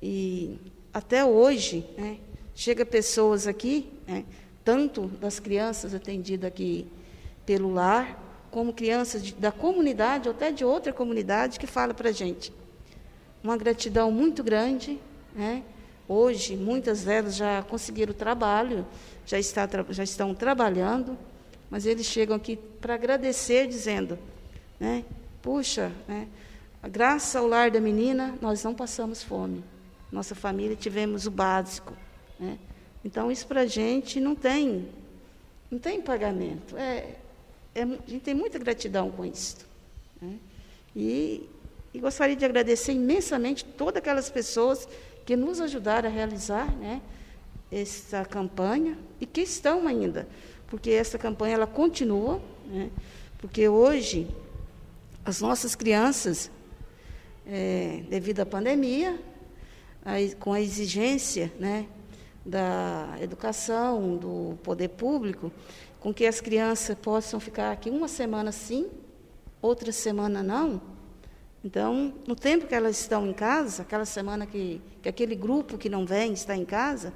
E 0.02 0.58
até 0.94 1.22
hoje, 1.22 1.86
né, 1.98 2.16
chega 2.54 2.86
pessoas 2.86 3.46
aqui, 3.46 3.92
né, 4.06 4.24
tanto 4.64 5.06
das 5.06 5.38
crianças 5.38 5.94
atendidas 5.94 6.48
aqui 6.48 6.86
pelo 7.44 7.70
lar, 7.70 8.48
como 8.50 8.72
crianças 8.72 9.22
de, 9.22 9.34
da 9.34 9.52
comunidade 9.52 10.26
ou 10.26 10.34
até 10.34 10.50
de 10.50 10.64
outra 10.64 10.90
comunidade 10.90 11.60
que 11.60 11.66
fala 11.66 11.92
para 11.92 12.08
a 12.08 12.12
gente. 12.12 12.50
Uma 13.44 13.58
gratidão 13.58 14.10
muito 14.10 14.42
grande. 14.42 14.98
Né? 15.34 15.62
Hoje, 16.08 16.56
muitas 16.56 17.04
delas 17.04 17.36
já 17.36 17.62
conseguiram 17.62 18.12
trabalho, 18.14 18.86
já, 19.26 19.38
está, 19.38 19.68
já 19.90 20.02
estão 20.02 20.34
trabalhando, 20.34 21.16
mas 21.68 21.86
eles 21.86 22.06
chegam 22.06 22.34
aqui 22.36 22.56
para 22.80 22.94
agradecer, 22.94 23.68
dizendo, 23.68 24.18
né, 24.78 25.04
puxa, 25.40 25.92
né, 26.08 26.26
Graças 26.88 27.36
ao 27.36 27.46
lar 27.46 27.70
da 27.70 27.80
menina, 27.80 28.34
nós 28.40 28.64
não 28.64 28.74
passamos 28.74 29.22
fome. 29.22 29.62
Nossa 30.10 30.34
família 30.34 30.74
tivemos 30.74 31.26
o 31.26 31.30
básico. 31.30 31.92
Né? 32.38 32.58
Então, 33.04 33.30
isso 33.30 33.46
para 33.46 33.62
a 33.62 33.66
gente 33.66 34.18
não 34.18 34.34
tem, 34.34 34.88
não 35.70 35.78
tem 35.78 36.00
pagamento. 36.00 36.76
É, 36.76 37.16
é, 37.74 37.82
a 37.82 37.86
gente 37.86 38.20
tem 38.20 38.34
muita 38.34 38.58
gratidão 38.58 39.10
com 39.10 39.24
isso. 39.24 39.58
Né? 40.20 40.38
E, 40.96 41.48
e, 41.92 42.00
gostaria 42.00 42.34
de 42.34 42.44
agradecer 42.44 42.92
imensamente 42.92 43.64
todas 43.64 43.98
aquelas 43.98 44.30
pessoas 44.30 44.88
que 45.24 45.36
nos 45.36 45.60
ajudaram 45.60 46.08
a 46.08 46.12
realizar 46.12 46.74
né, 46.76 47.00
essa 47.70 48.24
campanha 48.24 48.98
e 49.20 49.26
que 49.26 49.42
estão 49.42 49.86
ainda, 49.86 50.26
porque 50.66 50.90
essa 50.90 51.18
campanha 51.18 51.54
ela 51.54 51.66
continua, 51.66 52.42
né, 52.66 52.90
porque 53.38 53.68
hoje 53.68 54.26
as 55.24 55.40
nossas 55.40 55.76
crianças 55.76 56.50
é, 57.46 58.02
devido 58.08 58.40
à 58.40 58.46
pandemia, 58.46 59.18
aí, 60.04 60.34
com 60.34 60.52
a 60.52 60.60
exigência 60.60 61.52
né, 61.58 61.86
da 62.44 63.16
educação, 63.20 64.16
do 64.16 64.58
poder 64.62 64.88
público, 64.88 65.52
com 65.98 66.12
que 66.14 66.26
as 66.26 66.40
crianças 66.40 66.96
possam 66.98 67.38
ficar 67.38 67.72
aqui 67.72 67.90
uma 67.90 68.08
semana 68.08 68.52
sim, 68.52 68.88
outra 69.60 69.92
semana 69.92 70.42
não. 70.42 70.80
Então, 71.62 72.14
no 72.26 72.34
tempo 72.34 72.66
que 72.66 72.74
elas 72.74 72.98
estão 72.98 73.26
em 73.26 73.34
casa, 73.34 73.82
aquela 73.82 74.06
semana 74.06 74.46
que, 74.46 74.80
que 75.02 75.08
aquele 75.08 75.34
grupo 75.34 75.76
que 75.76 75.90
não 75.90 76.06
vem 76.06 76.32
está 76.32 76.56
em 76.56 76.64
casa, 76.64 77.12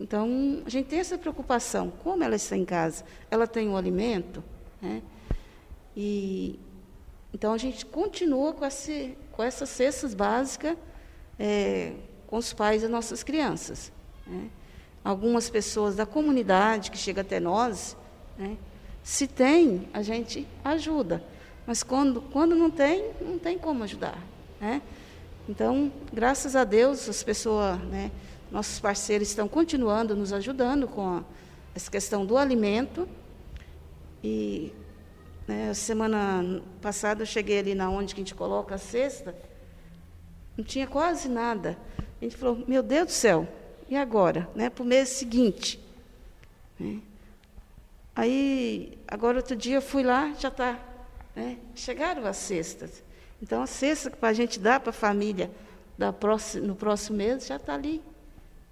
Então, 0.00 0.62
a 0.64 0.70
gente 0.70 0.86
tem 0.86 1.00
essa 1.00 1.18
preocupação. 1.18 1.90
Como 2.04 2.22
ela 2.22 2.36
está 2.36 2.56
em 2.56 2.64
casa? 2.64 3.04
Ela 3.28 3.48
tem 3.48 3.68
o 3.68 3.76
alimento? 3.76 4.44
Né? 4.80 5.02
E, 5.96 6.58
então, 7.32 7.52
a 7.52 7.58
gente 7.58 7.84
continua 7.84 8.52
com, 8.52 8.64
esse, 8.64 9.16
com 9.32 9.42
essas 9.42 9.68
cestas 9.68 10.14
básicas 10.14 10.76
é, 11.38 11.92
com 12.26 12.36
os 12.36 12.52
pais 12.52 12.82
das 12.82 12.90
nossas 12.90 13.22
crianças. 13.22 13.92
Né? 14.26 14.48
Algumas 15.04 15.48
pessoas 15.48 15.94
da 15.94 16.06
comunidade 16.06 16.90
que 16.90 16.98
chegam 16.98 17.22
até 17.22 17.38
nós, 17.38 17.96
né? 18.36 18.56
se 19.02 19.26
tem, 19.26 19.88
a 19.92 20.02
gente 20.02 20.46
ajuda. 20.64 21.22
Mas 21.66 21.82
quando, 21.82 22.20
quando 22.20 22.54
não 22.54 22.70
tem, 22.70 23.10
não 23.20 23.38
tem 23.38 23.58
como 23.58 23.84
ajudar. 23.84 24.18
Né? 24.60 24.80
Então, 25.48 25.92
graças 26.12 26.56
a 26.56 26.64
Deus, 26.64 27.08
as 27.08 27.22
pessoas, 27.22 27.78
né, 27.84 28.10
nossos 28.50 28.80
parceiros 28.80 29.28
estão 29.28 29.48
continuando 29.48 30.16
nos 30.16 30.32
ajudando 30.32 30.88
com 30.88 31.18
a, 31.18 31.24
essa 31.74 31.90
questão 31.90 32.26
do 32.26 32.36
alimento. 32.36 33.08
E 34.22 34.72
né, 35.48 35.72
semana 35.72 36.62
passada 36.82 37.22
eu 37.22 37.26
cheguei 37.26 37.58
ali 37.58 37.74
na 37.74 37.88
onde 37.88 38.14
que 38.14 38.20
a 38.20 38.24
gente 38.24 38.34
coloca 38.34 38.74
a 38.74 38.78
cesta, 38.78 39.34
não 40.54 40.62
tinha 40.62 40.86
quase 40.86 41.26
nada. 41.26 41.78
A 42.20 42.24
gente 42.24 42.36
falou, 42.36 42.62
meu 42.68 42.82
Deus 42.82 43.06
do 43.06 43.12
céu, 43.12 43.48
e 43.88 43.96
agora? 43.96 44.46
Né, 44.54 44.68
para 44.68 44.82
o 44.82 44.86
mês 44.86 45.08
seguinte. 45.08 45.80
Né? 46.78 47.00
Aí, 48.14 48.98
agora 49.08 49.38
outro 49.38 49.56
dia 49.56 49.76
eu 49.76 49.82
fui 49.82 50.02
lá, 50.02 50.34
já 50.38 50.48
está. 50.48 50.78
Né, 51.34 51.56
chegaram 51.74 52.26
as 52.26 52.36
cestas. 52.36 53.02
Então, 53.40 53.62
a 53.62 53.66
cesta 53.66 54.10
para 54.10 54.28
a 54.28 54.32
gente 54.34 54.60
dar 54.60 54.80
para 54.80 54.90
a 54.90 54.92
família 54.92 55.50
da 55.96 56.12
próxima, 56.12 56.66
no 56.66 56.76
próximo 56.76 57.16
mês 57.16 57.46
já 57.46 57.56
está 57.56 57.72
ali. 57.72 58.02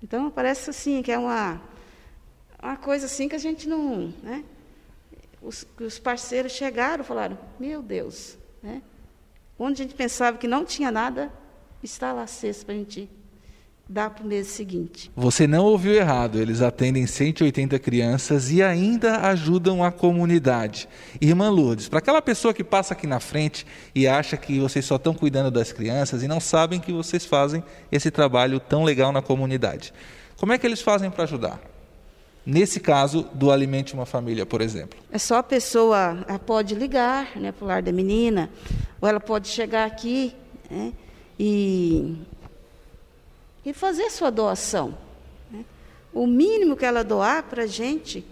Então, 0.03 0.31
parece 0.31 0.69
assim, 0.69 1.03
que 1.03 1.11
é 1.11 1.19
uma, 1.19 1.63
uma 2.63 2.77
coisa 2.77 3.07
assim 3.07 3.29
que 3.29 3.37
a 3.37 3.39
gente 3.39 3.67
não. 3.67 4.13
Né? 4.23 4.45
Os, 5.47 5.65
os 5.81 5.99
parceiros 5.99 6.53
chegaram 6.53 7.05
e 7.05 7.07
falaram: 7.07 7.39
Meu 7.59 7.81
Deus, 7.81 8.37
né? 8.63 8.83
onde 9.59 9.81
a 9.81 9.85
gente 9.85 9.95
pensava 9.95 10.37
que 10.37 10.49
não 10.49 10.65
tinha 10.65 10.91
nada, 10.91 11.33
está 11.83 12.13
lá 12.13 12.27
cesta 12.27 12.67
para 12.67 12.75
a 12.75 12.79
gente 12.79 13.09
dá 13.89 14.11
para 14.11 14.25
o 14.25 14.27
mês 14.27 14.49
seguinte. 14.49 15.11
Você 15.15 15.47
não 15.47 15.65
ouviu 15.65 15.95
errado, 15.95 16.41
eles 16.41 16.61
atendem 16.61 17.07
180 17.07 17.79
crianças 17.79 18.51
e 18.51 18.61
ainda 18.61 19.19
ajudam 19.29 19.85
a 19.85 19.93
comunidade. 19.93 20.89
Irmã 21.21 21.49
Lourdes, 21.49 21.89
para 21.89 22.01
aquela 22.01 22.21
pessoa 22.21 22.53
que 22.53 22.65
passa 22.65 22.95
aqui 22.95 23.07
na 23.07 23.21
frente 23.21 23.65
e 23.95 24.09
acha 24.09 24.37
que 24.37 24.59
vocês 24.59 24.85
só 24.85 24.97
estão 24.97 25.15
cuidando 25.15 25.53
das 25.53 25.73
crianças 25.73 26.23
e 26.25 26.29
não 26.29 26.41
sabem 26.41 26.81
que 26.81 26.93
vocês 26.93 27.25
fazem 27.25 27.63
esse 27.91 28.11
trabalho 28.11 28.59
tão 28.59 28.83
legal 28.83 29.13
na 29.13 29.23
comunidade, 29.23 29.95
como 30.37 30.53
é 30.53 30.59
que 30.59 30.67
eles 30.67 30.83
fazem 30.83 31.09
para 31.09 31.23
ajudar? 31.23 31.76
Nesse 32.47 32.79
caso 32.79 33.29
do 33.35 33.51
Alimente 33.51 33.93
uma 33.93 34.07
Família, 34.07 34.47
por 34.47 34.61
exemplo. 34.61 34.97
É 35.11 35.19
só 35.19 35.39
a 35.39 35.43
pessoa 35.43 36.25
pode 36.47 36.77
ligar 36.77 37.37
né, 37.37 37.51
para 37.51 37.65
o 37.65 37.67
lar 37.67 37.83
da 37.83 37.91
menina, 37.91 38.49
ou 39.01 39.09
ela 39.09 39.19
pode 39.19 39.49
chegar 39.49 39.85
aqui 39.85 40.33
né, 40.71 40.93
e 41.39 42.17
e 43.67 43.73
fazer 43.73 44.09
sua 44.11 44.31
doação. 44.31 44.97
Né? 45.51 45.65
O 46.15 46.25
mínimo 46.25 46.77
que 46.77 46.85
ela 46.85 47.03
doar 47.03 47.43
para 47.43 47.65
a 47.65 47.67
gente, 47.67 48.25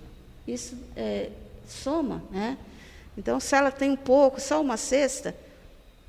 isso 0.47 0.78
é, 0.94 1.30
soma. 1.66 2.23
Né? 2.30 2.56
Então, 3.18 3.40
se 3.40 3.56
ela 3.56 3.73
tem 3.73 3.90
um 3.90 3.97
pouco, 3.97 4.40
só 4.40 4.61
uma 4.61 4.76
cesta, 4.76 5.35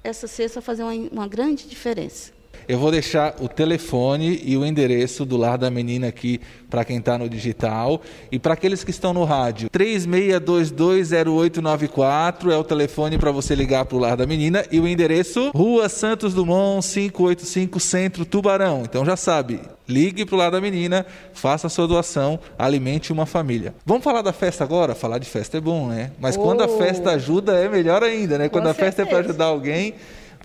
essa 0.03 0.27
cesta 0.27 0.61
vai 0.61 0.65
fazer 0.65 0.83
uma, 0.83 0.93
uma 1.11 1.27
grande 1.27 1.67
diferença. 1.67 2.34
Eu 2.67 2.79
vou 2.79 2.89
deixar 2.89 3.35
o 3.39 3.47
telefone 3.47 4.41
e 4.43 4.57
o 4.57 4.65
endereço 4.65 5.23
do 5.23 5.37
lar 5.37 5.55
da 5.55 5.69
menina 5.69 6.07
aqui 6.07 6.41
para 6.67 6.83
quem 6.83 6.97
está 6.97 7.15
no 7.15 7.29
digital 7.29 8.01
e 8.31 8.39
para 8.39 8.55
aqueles 8.55 8.83
que 8.83 8.89
estão 8.89 9.13
no 9.13 9.23
rádio. 9.23 9.69
36220894 9.69 12.51
é 12.51 12.57
o 12.57 12.63
telefone 12.63 13.19
para 13.19 13.29
você 13.29 13.53
ligar 13.53 13.85
para 13.85 13.95
o 13.95 13.99
lar 13.99 14.17
da 14.17 14.25
menina 14.25 14.65
e 14.71 14.79
o 14.79 14.87
endereço 14.87 15.51
Rua 15.53 15.87
Santos 15.87 16.33
Dumont 16.33 16.83
585 16.87 17.79
Centro 17.79 18.25
Tubarão. 18.25 18.81
Então 18.83 19.05
já 19.05 19.15
sabe, 19.15 19.59
ligue 19.87 20.25
para 20.25 20.35
o 20.35 20.39
lar 20.39 20.49
da 20.49 20.59
menina, 20.59 21.05
faça 21.33 21.67
a 21.67 21.69
sua 21.69 21.87
doação, 21.87 22.39
alimente 22.57 23.13
uma 23.13 23.27
família. 23.27 23.75
Vamos 23.85 24.03
falar 24.03 24.23
da 24.23 24.33
festa 24.33 24.63
agora? 24.63 24.95
Falar 24.95 25.19
de 25.19 25.29
festa 25.29 25.57
é 25.57 25.61
bom, 25.61 25.89
né? 25.89 26.09
Mas 26.19 26.35
oh. 26.35 26.41
quando 26.41 26.61
a 26.61 26.65
oh. 26.65 26.79
festa 26.79 27.11
ajuda 27.11 27.59
é 27.59 27.69
melhor 27.69 28.01
ainda, 28.01 28.39
né? 28.39 28.49
Quando 28.49 28.63
Com 28.63 28.71
a 28.71 28.73
certeza. 28.73 28.95
festa 28.97 29.03
é 29.03 29.05
para 29.05 29.19
ajudar 29.19 29.45
alguém 29.45 29.93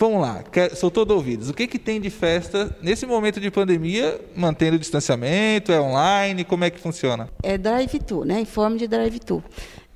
Vamos 0.01 0.23
lá, 0.23 0.43
sou 0.77 0.91
todo 0.91 1.11
ouvidos. 1.11 1.51
O 1.51 1.53
que, 1.53 1.67
que 1.67 1.79
tem 1.79 2.01
de 2.01 2.09
festa 2.09 2.75
nesse 2.81 3.05
momento 3.05 3.39
de 3.39 3.51
pandemia, 3.51 4.19
mantendo 4.35 4.77
o 4.77 4.79
distanciamento? 4.79 5.71
É 5.71 5.79
online? 5.79 6.43
Como 6.43 6.65
é 6.65 6.71
que 6.71 6.81
funciona? 6.81 7.29
É 7.43 7.59
drive-thru, 7.59 8.25
né? 8.25 8.41
Em 8.41 8.47
forma 8.47 8.79
de 8.79 8.89
drive-thru. 8.89 9.45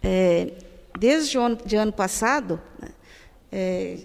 É, 0.02 0.52
desde 0.98 1.38
o 1.38 1.40
ano, 1.40 1.56
de 1.64 1.76
ano 1.76 1.90
passado, 1.90 2.60
né, 2.78 2.88
é, 3.50 4.00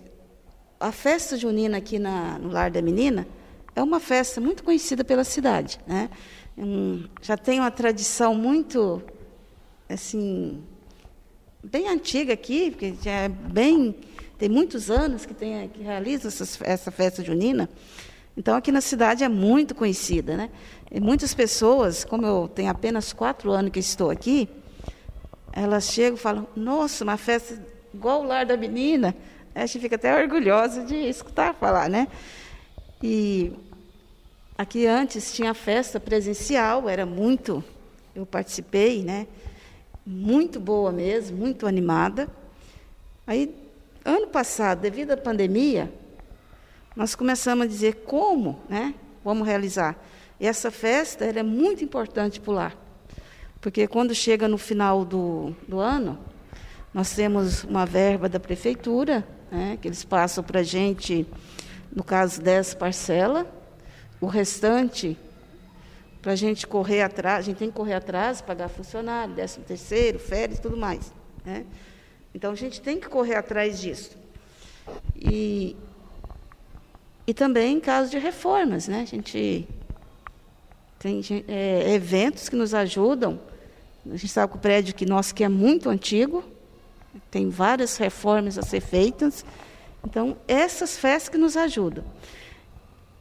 a 0.79 0.89
festa 0.93 1.35
junina 1.35 1.79
aqui 1.79 1.99
na, 1.99 2.39
no 2.39 2.47
Lar 2.49 2.71
da 2.71 2.81
Menina 2.81 3.27
é 3.75 3.83
uma 3.83 3.99
festa 3.99 4.39
muito 4.39 4.63
conhecida 4.63 5.03
pela 5.03 5.25
cidade. 5.25 5.81
Né? 5.85 6.09
Um, 6.57 7.03
já 7.21 7.35
tem 7.35 7.59
uma 7.59 7.71
tradição 7.71 8.33
muito, 8.33 9.03
assim, 9.89 10.63
bem 11.61 11.89
antiga 11.89 12.31
aqui, 12.31 12.71
porque 12.71 12.95
já 13.03 13.11
é 13.11 13.27
bem 13.27 13.97
tem 14.39 14.47
muitos 14.47 14.89
anos 14.89 15.25
que, 15.25 15.33
tem, 15.33 15.67
que 15.67 15.83
realiza 15.83 16.29
essa, 16.29 16.65
essa 16.65 16.89
festa 16.89 17.21
junina. 17.21 17.69
Então, 18.37 18.55
aqui 18.55 18.71
na 18.71 18.79
cidade 18.79 19.21
é 19.21 19.27
muito 19.27 19.75
conhecida. 19.75 20.37
Né? 20.37 20.49
E 20.89 20.97
muitas 21.01 21.33
pessoas, 21.33 22.05
como 22.05 22.25
eu 22.25 22.47
tenho 22.47 22.71
apenas 22.71 23.11
quatro 23.11 23.51
anos 23.51 23.69
que 23.69 23.79
estou 23.79 24.09
aqui, 24.09 24.47
elas 25.51 25.91
chegam 25.91 26.15
e 26.15 26.19
falam: 26.19 26.47
Nossa, 26.55 27.03
uma 27.03 27.17
festa 27.17 27.61
igual 27.93 28.21
o 28.21 28.23
lar 28.23 28.45
da 28.45 28.55
menina. 28.55 29.13
A 29.53 29.65
gente 29.65 29.81
fica 29.81 29.97
até 29.97 30.15
orgulhosa 30.15 30.85
de 30.85 30.95
escutar 30.95 31.53
falar, 31.53 31.89
né? 31.89 32.07
E 33.03 33.51
aqui 34.57 34.87
antes 34.87 35.33
tinha 35.33 35.53
festa 35.53 35.99
presencial, 35.99 36.87
era 36.87 37.05
muito. 37.05 37.61
Eu 38.15 38.25
participei, 38.25 39.03
né? 39.03 39.27
Muito 40.05 40.61
boa 40.61 40.93
mesmo, 40.93 41.37
muito 41.37 41.67
animada. 41.67 42.29
Aí 43.27 43.53
Ano 44.03 44.27
passado, 44.27 44.79
devido 44.81 45.11
à 45.11 45.17
pandemia, 45.17 45.91
nós 46.95 47.15
começamos 47.15 47.65
a 47.65 47.67
dizer 47.67 48.03
como 48.05 48.61
né, 48.69 48.93
vamos 49.23 49.47
realizar. 49.47 49.97
E 50.39 50.47
essa 50.47 50.71
festa 50.71 51.25
é 51.25 51.43
muito 51.43 51.83
importante 51.83 52.41
o 52.45 52.51
lar. 52.51 52.75
Porque 53.59 53.87
quando 53.87 54.15
chega 54.15 54.47
no 54.47 54.57
final 54.57 55.03
do, 55.03 55.53
do 55.67 55.79
ano, 55.79 56.17
nós 56.93 57.13
temos 57.13 57.63
uma 57.65 57.85
verba 57.85 58.29
da 58.29 58.39
prefeitura, 58.39 59.27
né, 59.51 59.77
que 59.81 59.87
eles 59.87 60.03
passam 60.03 60.43
para 60.43 60.61
a 60.61 60.63
gente, 60.63 61.27
no 61.93 62.03
caso, 62.03 62.41
10 62.41 62.75
parcelas. 62.75 63.45
O 64.21 64.27
restante, 64.27 65.17
para 66.21 66.33
a 66.33 66.35
gente 66.35 66.65
correr 66.65 67.01
atrás, 67.01 67.39
a 67.39 67.41
gente 67.41 67.57
tem 67.57 67.69
que 67.69 67.75
correr 67.75 67.93
atrás, 67.93 68.41
pagar 68.41 68.69
funcionário, 68.69 69.33
décimo 69.33 69.65
terceiro, 69.65 70.19
férias 70.19 70.59
tudo 70.59 70.77
mais. 70.77 71.13
Né? 71.45 71.65
Então 72.33 72.51
a 72.51 72.55
gente 72.55 72.81
tem 72.81 72.99
que 72.99 73.07
correr 73.07 73.35
atrás 73.35 73.79
disso. 73.79 74.17
E, 75.15 75.75
e 77.25 77.33
também 77.33 77.77
em 77.77 77.79
caso 77.79 78.09
de 78.09 78.17
reformas, 78.17 78.87
né? 78.87 79.01
A 79.01 79.05
gente 79.05 79.67
tem 80.99 81.21
é, 81.47 81.93
eventos 81.93 82.49
que 82.49 82.55
nos 82.55 82.73
ajudam. 82.73 83.39
A 84.05 84.15
gente 84.15 84.29
sabe 84.29 84.51
que 84.51 84.57
o 84.57 84.61
prédio 84.61 84.93
que 84.93 85.05
nosso 85.05 85.33
que 85.33 85.43
é 85.43 85.49
muito 85.49 85.89
antigo, 85.89 86.43
tem 87.31 87.49
várias 87.49 87.97
reformas 87.97 88.57
a 88.57 88.61
ser 88.61 88.81
feitas. 88.81 89.45
Então, 90.05 90.37
essas 90.47 90.97
festas 90.97 91.29
que 91.29 91.37
nos 91.37 91.57
ajudam. 91.57 92.03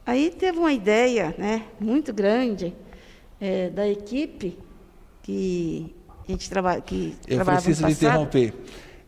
Aí 0.05 0.29
teve 0.31 0.57
uma 0.57 0.73
ideia 0.73 1.35
né, 1.37 1.65
muito 1.79 2.13
grande 2.13 2.73
é, 3.39 3.69
da 3.69 3.87
equipe 3.87 4.57
que 5.21 5.93
a 6.27 6.31
gente 6.31 6.49
trabalha. 6.49 6.81
Que 6.81 7.15
Eu 7.27 7.45
preciso 7.45 7.85
lhe 7.85 7.91
interromper. 7.91 8.53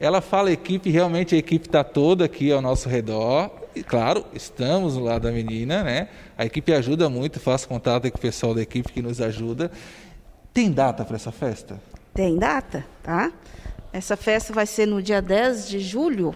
Ela 0.02 0.20
fala 0.20 0.52
equipe, 0.52 0.90
realmente 0.90 1.36
a 1.36 1.38
equipe 1.38 1.68
está 1.68 1.84
toda 1.84 2.26
aqui 2.26 2.52
ao 2.52 2.60
nosso 2.60 2.90
redor. 2.90 3.52
E 3.76 3.84
claro, 3.84 4.26
estamos 4.34 4.96
no 4.98 5.04
lado 5.04 5.22
da 5.22 5.32
menina, 5.32 5.84
né? 5.84 6.10
A 6.36 6.44
equipe 6.44 6.74
ajuda 6.74 7.08
muito, 7.08 7.40
faço 7.40 7.68
contato 7.68 8.10
com 8.10 8.18
o 8.18 8.20
pessoal 8.22 8.56
da 8.56 8.64
equipe 8.64 8.92
que 8.92 9.00
nos 9.00 9.22
ajuda. 9.22 9.72
Tem 10.52 10.72
data 10.72 11.06
para 11.06 11.18
essa 11.18 11.32
festa? 11.32 11.80
Tem 12.16 12.36
data, 12.36 12.84
tá? 13.04 13.32
Essa 13.94 14.18
festa 14.18 14.52
vai 14.52 14.66
ser 14.66 14.88
no 14.88 15.04
dia 15.04 15.22
10 15.22 15.70
de 15.70 15.80
julho, 15.80 16.34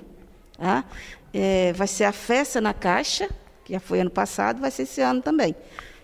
tá? 0.60 0.86
É, 1.34 1.74
vai 1.74 1.88
ser 1.88 2.04
a 2.04 2.12
festa 2.12 2.62
na 2.62 2.72
caixa, 2.72 3.28
que 3.64 3.74
já 3.74 3.80
foi 3.80 4.00
ano 4.00 4.12
passado, 4.12 4.62
vai 4.62 4.70
ser 4.70 4.84
esse 4.84 5.02
ano 5.02 5.24
também. 5.24 5.56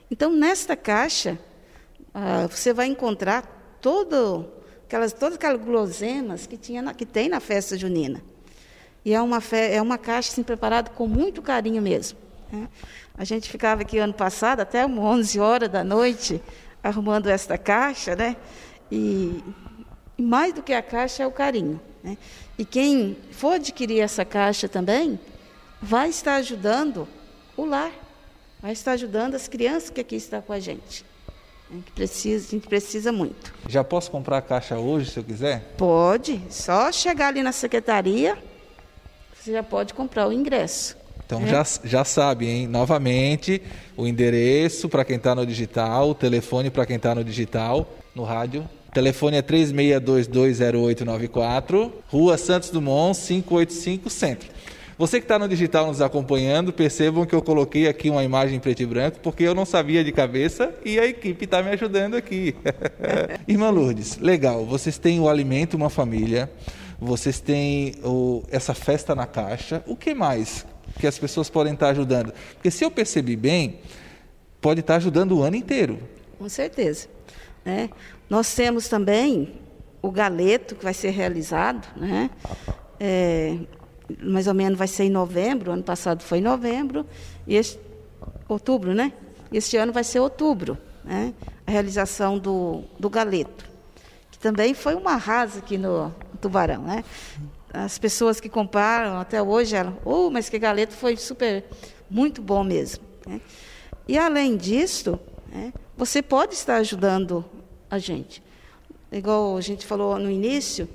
Então, 0.10 0.32
nesta 0.32 0.76
caixa, 0.76 1.38
ah, 2.12 2.48
você 2.50 2.74
vai 2.74 2.88
encontrar 2.88 3.78
todo 3.80 4.48
aquelas, 4.92 5.14
todas 5.14 5.36
aquelas 5.36 5.62
guloseimas 5.62 6.46
que, 6.46 6.58
tinha 6.58 6.82
na, 6.82 6.94
que 6.94 7.06
tem 7.06 7.30
na 7.30 7.40
festa 7.40 7.78
junina. 7.78 8.22
E 9.06 9.14
é 9.14 9.22
uma, 9.22 9.40
fe, 9.40 9.56
é 9.56 9.82
uma 9.82 9.98
caixa 9.98 10.32
assim, 10.32 10.44
preparada 10.44 10.92
com 10.92 11.08
muito 11.08 11.42
carinho 11.42 11.82
mesmo. 11.82 12.20
Né? 12.52 12.68
A 13.18 13.24
gente 13.24 13.50
ficava 13.50 13.84
aqui 13.84 13.98
ano 13.98 14.14
passado, 14.14 14.60
até 14.60 14.86
11 14.86 15.40
horas 15.40 15.70
da 15.70 15.82
noite, 15.82 16.42
arrumando 16.84 17.28
esta 17.28 17.58
caixa, 17.58 18.18
né? 18.18 18.36
E, 18.92 19.42
e 20.18 20.22
mais 20.22 20.54
do 20.54 20.62
que 20.62 20.74
a 20.74 20.82
caixa 20.82 21.24
é 21.24 21.28
o 21.28 21.32
carinho. 21.32 21.80
Né? 22.04 22.18
E 22.58 22.66
quem 22.66 23.18
for 23.32 23.54
adquirir 23.54 24.02
essa 24.02 24.26
caixa 24.26 24.68
também 24.68 25.18
vai 25.82 26.10
estar 26.10 26.36
ajudando 26.36 27.08
o 27.56 27.64
lar, 27.64 27.92
vai 28.62 28.74
estar 28.74 28.92
ajudando 28.92 29.36
as 29.36 29.48
crianças 29.48 29.90
que 29.90 30.02
aqui 30.02 30.18
estão 30.18 30.42
com 30.42 30.52
a 30.52 30.60
gente. 30.60 31.06
Né? 31.72 31.82
Que 31.86 31.92
precisa, 31.92 32.48
a 32.48 32.52
gente 32.52 32.68
precisa 32.68 33.12
muito. 33.12 33.54
Já 33.68 33.84
posso 33.84 34.12
comprar 34.12 34.38
a 34.38 34.42
caixa 34.42 34.78
hoje, 34.78 35.10
se 35.12 35.18
eu 35.18 35.24
quiser? 35.24 35.74
Pode, 35.78 36.42
só 36.50 36.92
chegar 36.92 37.30
ali 37.30 37.42
na 37.42 37.52
secretaria, 37.52 38.38
você 39.34 39.54
já 39.54 39.64
pode 39.64 39.94
comprar 39.94 40.28
o 40.28 40.34
ingresso. 40.34 40.98
Então 41.26 41.42
é. 41.44 41.48
já, 41.48 41.66
já 41.86 42.04
sabe, 42.04 42.48
hein? 42.48 42.68
Novamente, 42.68 43.62
o 43.96 44.06
endereço 44.06 44.90
para 44.90 45.06
quem 45.06 45.16
está 45.16 45.34
no 45.34 45.46
digital, 45.46 46.10
o 46.10 46.16
telefone 46.16 46.70
para 46.70 46.86
quem 46.86 46.98
está 46.98 47.16
no 47.16 47.24
digital, 47.24 47.90
no 48.14 48.24
rádio. 48.24 48.70
O 48.90 48.92
telefone 48.92 49.38
é 49.38 49.42
36220894, 49.42 51.94
Rua 52.08 52.38
Santos 52.38 52.70
Dumont, 52.70 53.18
585 53.18 54.10
Centro. 54.10 54.50
Você 55.02 55.20
que 55.20 55.26
está 55.26 55.40
no 55.40 55.48
digital 55.48 55.88
nos 55.88 56.00
acompanhando, 56.00 56.72
percebam 56.72 57.26
que 57.26 57.34
eu 57.34 57.42
coloquei 57.42 57.88
aqui 57.88 58.08
uma 58.08 58.24
imagem 58.24 58.58
em 58.58 58.60
preto 58.60 58.84
e 58.84 58.86
branco, 58.86 59.20
porque 59.20 59.42
eu 59.42 59.56
não 59.56 59.66
sabia 59.66 60.04
de 60.04 60.12
cabeça 60.12 60.76
e 60.86 61.00
a 61.00 61.08
equipe 61.08 61.46
está 61.46 61.64
me 61.64 61.72
ajudando 61.72 62.14
aqui. 62.14 62.56
Irmã 63.48 63.72
Lourdes, 63.72 64.20
legal, 64.20 64.64
vocês 64.64 65.00
têm 65.00 65.20
o 65.20 65.28
alimento, 65.28 65.74
uma 65.74 65.90
família, 65.90 66.52
vocês 67.00 67.40
têm 67.40 67.96
o, 68.04 68.44
essa 68.52 68.76
festa 68.76 69.16
na 69.16 69.26
caixa. 69.26 69.84
O 69.88 69.96
que 69.96 70.14
mais 70.14 70.68
que 71.00 71.08
as 71.08 71.18
pessoas 71.18 71.50
podem 71.50 71.74
estar 71.74 71.90
ajudando. 71.90 72.32
Porque 72.54 72.70
se 72.70 72.86
eu 72.86 72.92
percebi 72.92 73.36
bem, 73.36 73.80
pode 74.62 74.82
estar 74.82 74.98
ajudando 74.98 75.36
o 75.36 75.42
ano 75.42 75.56
inteiro. 75.56 75.98
Com 76.38 76.48
certeza. 76.48 77.08
Né? 77.66 77.90
Nós 78.30 78.54
temos 78.54 78.88
também 78.88 79.52
o 80.00 80.12
galeto 80.12 80.76
que 80.76 80.84
vai 80.84 80.94
ser 80.94 81.10
realizado, 81.10 81.88
né? 82.00 82.30
É, 83.00 83.58
mais 84.22 84.48
ou 84.48 84.54
menos 84.54 84.78
vai 84.78 84.88
ser 84.88 85.04
em 85.06 85.10
novembro, 85.10 85.72
ano 85.72 85.84
passado 85.84 86.24
foi 86.24 86.40
em 86.40 86.42
novembro, 86.42 87.06
e 87.48 87.56
este, 87.56 87.80
outubro, 88.48 88.94
né? 88.94 89.14
Este 89.52 89.78
ano 89.78 89.92
vai 89.92 90.04
ser 90.04 90.20
outubro, 90.20 90.78
né? 91.04 91.34
A 91.66 91.72
realização 91.72 92.38
do, 92.38 92.84
do 93.00 93.10
galeto, 93.10 93.66
que 94.32 94.40
também 94.40 94.74
foi 94.74 94.96
uma 94.96 95.16
rasa 95.16 95.60
aqui 95.60 95.78
no 95.78 96.14
Tubarão, 96.40 96.84
né? 96.84 97.04
as 97.74 97.98
pessoas 97.98 98.40
que 98.40 98.50
compraram 98.50 99.20
até 99.20 99.42
hoje, 99.42 99.76
elas, 99.76 99.94
oh, 100.04 100.30
mas 100.30 100.50
que 100.50 100.60
galeto 100.60 100.94
foi 100.94 101.16
super, 101.16 101.64
muito 102.10 102.42
bom 102.42 102.64
mesmo. 102.64 103.04
Né? 103.26 103.40
E 104.08 104.18
além 104.18 104.58
disso, 104.58 105.20
né, 105.48 105.72
você 105.96 106.22
pode 106.22 106.54
estar 106.54 106.78
ajudando 106.78 107.46
a 107.90 107.98
gente. 107.98 108.44
Igual 109.12 109.58
a 109.58 109.62
gente 109.62 109.86
falou 109.86 110.18
no 110.20 110.30
início, 110.30 110.88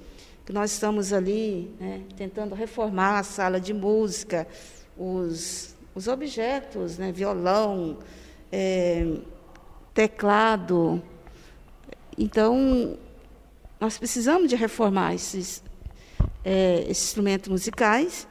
que 0.46 0.52
nós 0.52 0.70
estamos 0.70 1.12
ali 1.12 1.74
né, 1.80 2.02
tentando 2.16 2.54
reformar 2.54 3.18
a 3.18 3.22
sala 3.24 3.60
de 3.60 3.74
música, 3.74 4.46
os, 4.96 5.74
os 5.92 6.06
objetos, 6.06 6.98
né, 6.98 7.10
violão, 7.10 7.98
é, 8.52 9.04
teclado. 9.92 11.02
Então, 12.16 12.96
nós 13.80 13.98
precisamos 13.98 14.48
de 14.48 14.54
reformar 14.54 15.16
esses, 15.16 15.64
é, 16.44 16.84
esses 16.88 17.08
instrumentos 17.08 17.48
musicais 17.48 18.28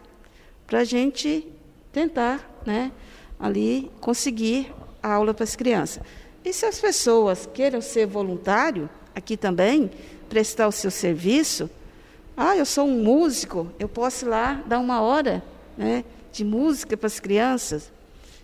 para 0.66 0.80
a 0.80 0.84
gente 0.86 1.46
tentar 1.92 2.62
né, 2.66 2.94
ali 3.38 3.92
conseguir 4.00 4.74
a 5.04 5.12
aula 5.16 5.34
para 5.34 5.44
as 5.44 5.58
crianças. 5.58 6.02
E 6.46 6.54
se 6.54 6.66
as 6.66 6.80
pessoas 6.80 7.46
queiram 7.54 7.82
ser 7.82 8.08
voluntário, 8.08 8.90
aqui 9.14 9.36
também, 9.36 9.92
prestar 10.30 10.70
o 10.70 10.72
seu 10.72 10.90
serviço, 10.90 11.70
ah, 12.38 12.56
eu 12.58 12.66
sou 12.66 12.86
um 12.86 13.04
músico, 13.04 13.72
eu 13.80 13.88
posso 13.88 14.26
ir 14.26 14.30
lá 14.30 14.62
dar 14.66 14.80
uma 14.80 15.02
hora 15.02 15.44
né, 15.78 16.04
de 16.32 16.44
música 16.44 16.98
para 16.98 17.08
as 17.08 17.20
crianças. 17.20 17.92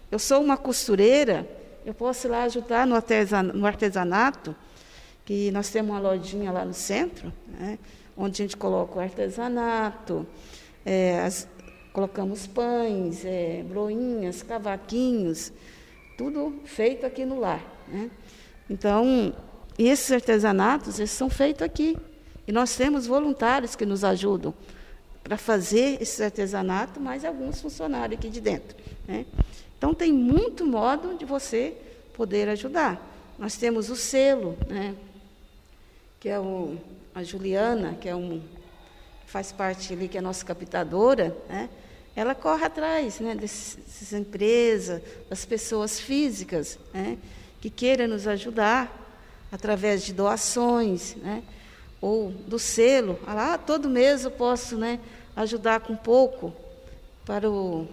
Eu 0.09 0.17
sou 0.17 0.41
uma 0.41 0.57
costureira, 0.57 1.47
eu 1.85 1.93
posso 1.93 2.27
ir 2.27 2.29
lá 2.29 2.43
ajudar 2.43 2.87
no 2.87 3.65
artesanato, 3.65 4.55
que 5.25 5.51
nós 5.51 5.69
temos 5.69 5.91
uma 5.91 5.99
lojinha 5.99 6.51
lá 6.51 6.63
no 6.63 6.73
centro, 6.73 7.33
né, 7.47 7.77
onde 8.15 8.41
a 8.41 8.45
gente 8.45 8.57
coloca 8.57 8.97
o 8.97 9.01
artesanato, 9.01 10.25
é, 10.85 11.19
as, 11.21 11.47
colocamos 11.91 12.47
pães, 12.47 13.25
é, 13.25 13.63
broinhas, 13.67 14.41
cavaquinhos, 14.41 15.51
tudo 16.17 16.61
feito 16.65 17.05
aqui 17.05 17.25
no 17.25 17.39
lar. 17.39 17.63
Né? 17.87 18.09
Então, 18.69 19.33
esses 19.77 20.11
artesanatos 20.11 20.99
eles 20.99 21.11
são 21.11 21.29
feitos 21.29 21.63
aqui. 21.63 21.97
E 22.51 22.53
nós 22.53 22.75
temos 22.75 23.07
voluntários 23.07 23.77
que 23.77 23.85
nos 23.85 24.03
ajudam 24.03 24.53
para 25.23 25.37
fazer 25.37 26.01
esse 26.01 26.21
artesanato, 26.21 26.99
mais 26.99 27.23
alguns 27.23 27.61
funcionários 27.61 28.19
aqui 28.19 28.29
de 28.29 28.41
dentro. 28.41 28.75
Né? 29.07 29.25
Então, 29.77 29.93
tem 29.93 30.11
muito 30.11 30.65
modo 30.65 31.15
de 31.15 31.23
você 31.23 31.73
poder 32.13 32.49
ajudar. 32.49 33.01
Nós 33.39 33.55
temos 33.55 33.89
o 33.89 33.95
selo, 33.95 34.57
né? 34.67 34.93
que 36.19 36.27
é 36.27 36.37
o 36.37 36.75
a 37.15 37.23
Juliana, 37.23 37.93
que 37.93 38.09
é 38.09 38.15
um 38.17 38.41
faz 39.27 39.53
parte 39.53 39.93
ali 39.93 40.09
que 40.09 40.17
é 40.17 40.21
nossa 40.21 40.43
captadora, 40.43 41.33
né? 41.47 41.69
Ela 42.13 42.35
corre 42.35 42.65
atrás, 42.65 43.21
né, 43.21 43.33
dessas 43.33 44.11
empresas, 44.11 45.01
das 45.29 45.45
pessoas 45.45 46.01
físicas, 46.01 46.77
né, 46.93 47.17
que 47.61 47.69
queiram 47.69 48.09
nos 48.09 48.27
ajudar 48.27 48.93
através 49.49 50.03
de 50.03 50.11
doações, 50.11 51.15
né, 51.15 51.41
ou 52.01 52.31
do 52.31 52.57
selo. 52.57 53.19
Ah, 53.25 53.57
todo 53.57 53.87
mês 53.87 54.25
eu 54.25 54.31
posso, 54.31 54.75
né, 54.75 54.99
ajudar 55.35 55.81
com 55.81 55.95
pouco 55.95 56.51
para 57.25 57.49
o, 57.49 57.87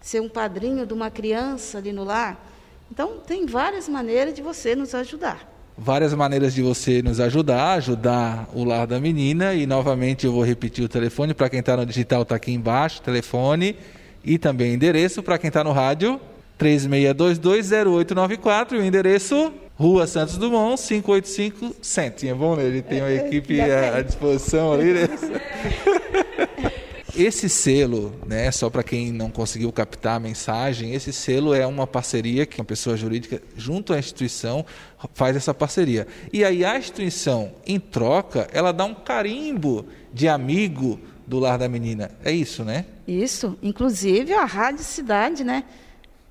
ser 0.00 0.20
um 0.20 0.28
padrinho 0.28 0.86
de 0.86 0.94
uma 0.94 1.10
criança 1.10 1.78
ali 1.78 1.92
no 1.92 2.04
lar. 2.04 2.48
Então, 2.90 3.18
tem 3.18 3.44
várias 3.44 3.88
maneiras 3.88 4.32
de 4.32 4.40
você 4.40 4.74
nos 4.74 4.94
ajudar 4.94 5.50
várias 5.80 6.12
maneiras 6.12 6.52
de 6.52 6.62
você 6.62 7.00
nos 7.00 7.18
ajudar, 7.20 7.72
ajudar 7.72 8.46
o 8.52 8.64
lar 8.64 8.86
da 8.86 9.00
menina. 9.00 9.54
E 9.54 9.66
novamente 9.66 10.26
eu 10.26 10.32
vou 10.32 10.44
repetir 10.44 10.84
o 10.84 10.88
telefone 10.88 11.32
para 11.32 11.48
quem 11.48 11.60
está 11.60 11.74
no 11.76 11.86
digital, 11.86 12.22
está 12.22 12.34
aqui 12.36 12.52
embaixo, 12.52 13.00
telefone 13.00 13.76
e 14.22 14.36
também 14.38 14.74
endereço 14.74 15.22
para 15.22 15.38
quem 15.38 15.48
está 15.48 15.64
no 15.64 15.72
rádio, 15.72 16.20
36220894 16.58 18.72
e 18.72 18.76
o 18.76 18.84
endereço 18.84 19.50
Rua 19.80 20.06
Santos 20.06 20.36
Dumont, 20.36 20.76
585 20.76 21.76
Centro. 21.80 22.28
É 22.28 22.34
bom, 22.34 22.54
né? 22.54 22.66
Ele 22.66 22.82
tem 22.82 23.00
uma 23.00 23.10
equipe 23.10 23.58
à 23.62 24.02
disposição 24.02 24.74
ali, 24.74 24.92
né? 24.92 25.08
Esse 27.16 27.48
selo, 27.48 28.14
né, 28.26 28.50
só 28.50 28.68
para 28.68 28.82
quem 28.82 29.10
não 29.10 29.30
conseguiu 29.30 29.72
captar 29.72 30.16
a 30.16 30.20
mensagem, 30.20 30.94
esse 30.94 31.12
selo 31.12 31.52
é 31.52 31.66
uma 31.66 31.86
parceria 31.86 32.46
que 32.46 32.58
uma 32.58 32.64
pessoa 32.64 32.96
jurídica, 32.96 33.42
junto 33.56 33.92
à 33.92 33.98
instituição, 33.98 34.64
faz 35.12 35.34
essa 35.34 35.52
parceria. 35.52 36.06
E 36.32 36.44
aí 36.44 36.64
a 36.64 36.78
instituição, 36.78 37.52
em 37.66 37.80
troca, 37.80 38.48
ela 38.52 38.72
dá 38.72 38.84
um 38.84 38.94
carimbo 38.94 39.86
de 40.14 40.28
amigo 40.28 41.00
do 41.26 41.38
lar 41.38 41.58
da 41.58 41.68
menina. 41.68 42.12
É 42.24 42.30
isso, 42.30 42.64
né? 42.64 42.86
Isso. 43.08 43.58
Inclusive 43.60 44.32
a 44.32 44.44
Rádio 44.44 44.84
Cidade, 44.84 45.42
né? 45.42 45.64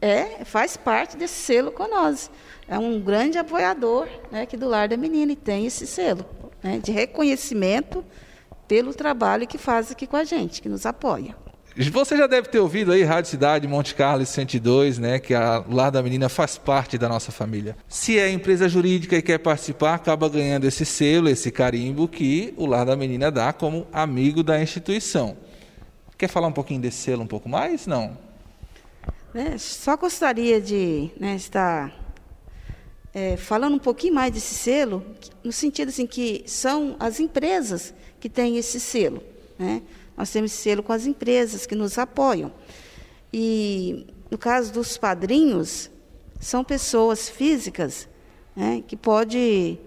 É, 0.02 0.46
faz 0.46 0.78
parte 0.78 1.18
desse 1.18 1.36
selo 1.36 1.74
nós. 1.90 2.32
É 2.68 2.78
um 2.78 3.00
grande 3.00 3.38
apoiador 3.38 4.08
né, 4.32 4.44
aqui 4.44 4.56
do 4.56 4.68
lar 4.68 4.88
da 4.88 4.96
menina 4.96 5.32
e 5.32 5.36
tem 5.36 5.66
esse 5.66 5.86
selo 5.86 6.26
né, 6.64 6.80
de 6.82 6.92
reconhecimento 6.92 8.04
pelo 8.68 8.94
trabalho 8.94 9.48
que 9.48 9.58
faz 9.58 9.92
aqui 9.92 10.06
com 10.06 10.16
a 10.16 10.24
gente, 10.24 10.62
que 10.62 10.70
nos 10.70 10.86
apoia. 10.86 11.36
Você 11.92 12.18
já 12.18 12.28
deve 12.28 12.50
ter 12.50 12.60
ouvido 12.60 12.92
aí 12.92 13.04
Rádio 13.04 13.30
Cidade, 13.30 13.68
Monte 13.68 13.96
Carlos 13.96 14.28
102, 14.30 14.98
né, 14.98 15.20
que 15.20 15.34
a 15.34 15.64
Lar 15.70 15.92
da 15.92 16.04
Menina 16.04 16.28
faz 16.28 16.58
parte 16.58 16.98
da 16.98 17.08
nossa 17.08 17.32
família. 17.32 17.76
Se 17.88 18.20
é 18.20 18.30
empresa 18.30 18.68
jurídica 18.68 19.16
e 19.16 19.22
quer 19.22 19.38
participar, 19.38 19.96
acaba 19.96 20.28
ganhando 20.28 20.66
esse 20.66 20.86
selo, 20.86 21.30
esse 21.30 21.52
carimbo 21.52 22.08
que 22.08 22.54
o 22.58 22.66
Lar 22.66 22.86
da 22.86 22.96
Menina 22.96 23.32
dá 23.32 23.54
como 23.54 23.88
amigo 23.94 24.44
da 24.44 24.62
instituição. 24.62 25.38
Quer 26.18 26.28
falar 26.28 26.48
um 26.48 26.52
pouquinho 26.52 26.82
desse 26.82 26.98
selo 26.98 27.24
um 27.24 27.28
pouco 27.28 27.48
mais? 27.48 27.88
Não. 27.88 28.29
É, 29.34 29.60
só 29.60 29.96
gostaria 29.96 30.60
de 30.60 31.12
né, 31.20 31.36
estar 31.36 31.94
é, 33.14 33.38
falando 33.38 33.76
um 33.76 33.80
pouquinho 33.80 34.16
mais 34.16 34.34
desse 34.34 34.56
selo, 34.56 35.06
no 35.44 35.52
sentido 35.52 35.90
assim 35.90 36.08
que 36.08 36.44
são 36.48 36.96
as 37.00 37.20
empresas 37.20 37.94
que 38.20 38.28
têm 38.28 38.58
esse 38.58 38.80
selo. 38.80 39.22
Né? 39.58 39.84
Nós 40.18 40.32
temos 40.32 40.52
esse 40.52 40.64
selo 40.64 40.82
com 40.82 40.92
as 40.92 41.06
empresas 41.06 41.68
que 41.68 41.76
nos 41.76 42.00
apoiam. 42.00 42.52
E 43.32 44.08
no 44.32 44.38
caso 44.38 44.74
dos 44.74 44.98
padrinhos, 44.98 45.92
são 46.40 46.64
pessoas 46.64 47.30
físicas 47.30 48.08
né, 48.56 48.84
que 48.88 48.98
pode, 48.98 49.78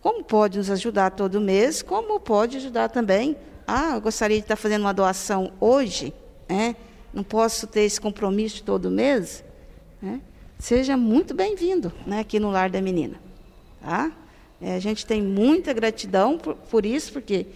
como 0.00 0.24
pode 0.24 0.56
nos 0.56 0.70
ajudar 0.70 1.10
todo 1.10 1.38
mês, 1.38 1.82
como 1.82 2.18
pode 2.18 2.56
ajudar 2.56 2.88
também. 2.88 3.36
Ah, 3.66 3.96
eu 3.96 4.00
gostaria 4.00 4.38
de 4.38 4.44
estar 4.44 4.56
fazendo 4.56 4.82
uma 4.82 4.94
doação 4.94 5.52
hoje, 5.60 6.14
né? 6.48 6.76
Não 7.12 7.22
posso 7.22 7.66
ter 7.66 7.82
esse 7.82 8.00
compromisso 8.00 8.62
todo 8.62 8.90
mês. 8.90 9.44
Né? 10.00 10.20
Seja 10.58 10.96
muito 10.96 11.34
bem-vindo 11.34 11.92
né, 12.06 12.20
aqui 12.20 12.38
no 12.38 12.50
Lar 12.50 12.70
da 12.70 12.80
Menina. 12.80 13.20
Tá? 13.80 14.12
É, 14.60 14.74
a 14.74 14.78
gente 14.78 15.04
tem 15.04 15.22
muita 15.22 15.72
gratidão 15.72 16.38
por, 16.38 16.54
por, 16.54 16.86
isso, 16.86 17.12
porque 17.12 17.46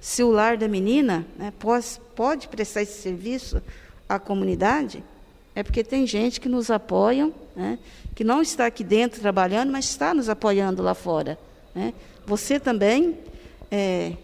se 0.00 0.22
o 0.22 0.30
lar 0.30 0.56
da 0.56 0.66
menina 0.66 1.26
né, 1.36 1.52
pode, 1.58 1.86
pode 2.14 2.48
prestar 2.48 2.82
esse 2.82 3.00
serviço 3.00 3.62
à 4.08 4.18
comunidade, 4.18 5.04
é 5.54 5.62
porque 5.62 5.84
tem 5.84 6.06
gente 6.06 6.40
que 6.40 6.48
nos 6.48 6.70
apoia, 6.70 7.30
né, 7.54 7.78
que 8.14 8.24
não 8.24 8.40
está 8.40 8.66
aqui 8.66 8.82
dentro 8.82 9.20
trabalhando, 9.20 9.70
mas 9.70 9.84
está 9.84 10.14
nos 10.14 10.28
apoiando 10.28 10.82
lá 10.82 10.94
fora. 10.94 11.38
Né? 11.74 11.92
Você 12.26 12.58
também 12.58 13.18
é, 13.70 14.14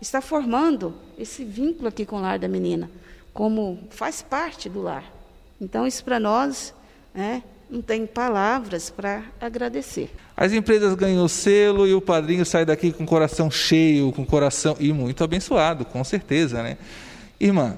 está 0.00 0.20
formando 0.20 0.94
esse 1.18 1.44
vínculo 1.44 1.88
aqui 1.88 2.04
com 2.04 2.16
o 2.16 2.20
lar 2.20 2.38
da 2.38 2.48
menina, 2.48 2.90
como 3.32 3.78
faz 3.90 4.22
parte 4.22 4.68
do 4.68 4.82
lar. 4.82 5.04
Então, 5.60 5.86
isso 5.86 6.04
para 6.04 6.20
nós 6.20 6.74
é, 7.14 7.42
não 7.70 7.82
tem 7.82 8.06
palavras 8.06 8.90
para 8.90 9.24
agradecer. 9.40 10.10
As 10.36 10.52
empresas 10.52 10.94
ganham 10.94 11.24
o 11.24 11.28
selo 11.28 11.86
e 11.86 11.94
o 11.94 12.00
padrinho 12.00 12.44
sai 12.44 12.64
daqui 12.64 12.92
com 12.92 13.04
o 13.04 13.06
coração 13.06 13.50
cheio, 13.50 14.12
com 14.12 14.22
o 14.22 14.26
coração 14.26 14.76
e 14.78 14.92
muito 14.92 15.22
abençoado, 15.22 15.84
com 15.84 16.02
certeza, 16.04 16.62
né? 16.62 16.78
Irmã, 17.40 17.76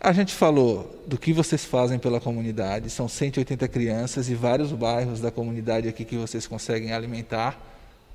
a 0.00 0.12
gente 0.12 0.34
falou 0.34 1.00
do 1.06 1.16
que 1.16 1.32
vocês 1.32 1.64
fazem 1.64 1.98
pela 1.98 2.20
comunidade, 2.20 2.90
são 2.90 3.08
180 3.08 3.68
crianças 3.68 4.28
e 4.28 4.34
vários 4.34 4.72
bairros 4.72 5.20
da 5.20 5.30
comunidade 5.30 5.88
aqui 5.88 6.04
que 6.04 6.16
vocês 6.16 6.46
conseguem 6.46 6.92
alimentar, 6.92 7.60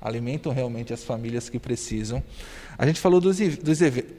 alimentam 0.00 0.52
realmente 0.52 0.92
as 0.92 1.02
famílias 1.02 1.48
que 1.48 1.58
precisam. 1.58 2.22
A 2.76 2.86
gente 2.86 3.00
falou 3.00 3.20
dos, 3.20 3.38
dos 3.38 3.80
eventos. 3.80 4.12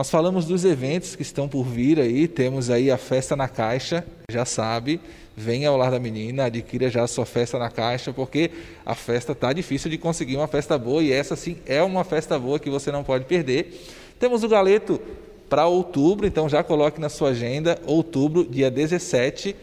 Nós 0.00 0.08
falamos 0.08 0.46
dos 0.46 0.64
eventos 0.64 1.14
que 1.14 1.20
estão 1.20 1.46
por 1.46 1.62
vir 1.62 2.00
aí, 2.00 2.26
temos 2.26 2.70
aí 2.70 2.90
a 2.90 2.96
festa 2.96 3.36
na 3.36 3.46
caixa, 3.46 4.02
já 4.32 4.46
sabe, 4.46 4.98
venha 5.36 5.68
ao 5.68 5.76
Lar 5.76 5.90
da 5.90 6.00
Menina, 6.00 6.46
adquira 6.46 6.88
já 6.88 7.02
a 7.02 7.06
sua 7.06 7.26
festa 7.26 7.58
na 7.58 7.70
caixa, 7.70 8.10
porque 8.10 8.50
a 8.86 8.94
festa 8.94 9.32
está 9.32 9.52
difícil 9.52 9.90
de 9.90 9.98
conseguir 9.98 10.36
uma 10.38 10.48
festa 10.48 10.78
boa 10.78 11.02
e 11.02 11.12
essa 11.12 11.36
sim 11.36 11.58
é 11.66 11.82
uma 11.82 12.02
festa 12.02 12.38
boa 12.38 12.58
que 12.58 12.70
você 12.70 12.90
não 12.90 13.04
pode 13.04 13.26
perder. 13.26 13.78
Temos 14.18 14.42
o 14.42 14.48
galeto 14.48 14.98
para 15.50 15.66
outubro, 15.66 16.26
então 16.26 16.48
já 16.48 16.64
coloque 16.64 16.98
na 16.98 17.10
sua 17.10 17.28
agenda, 17.28 17.78
outubro, 17.84 18.42
dia 18.42 18.70
17, 18.70 19.54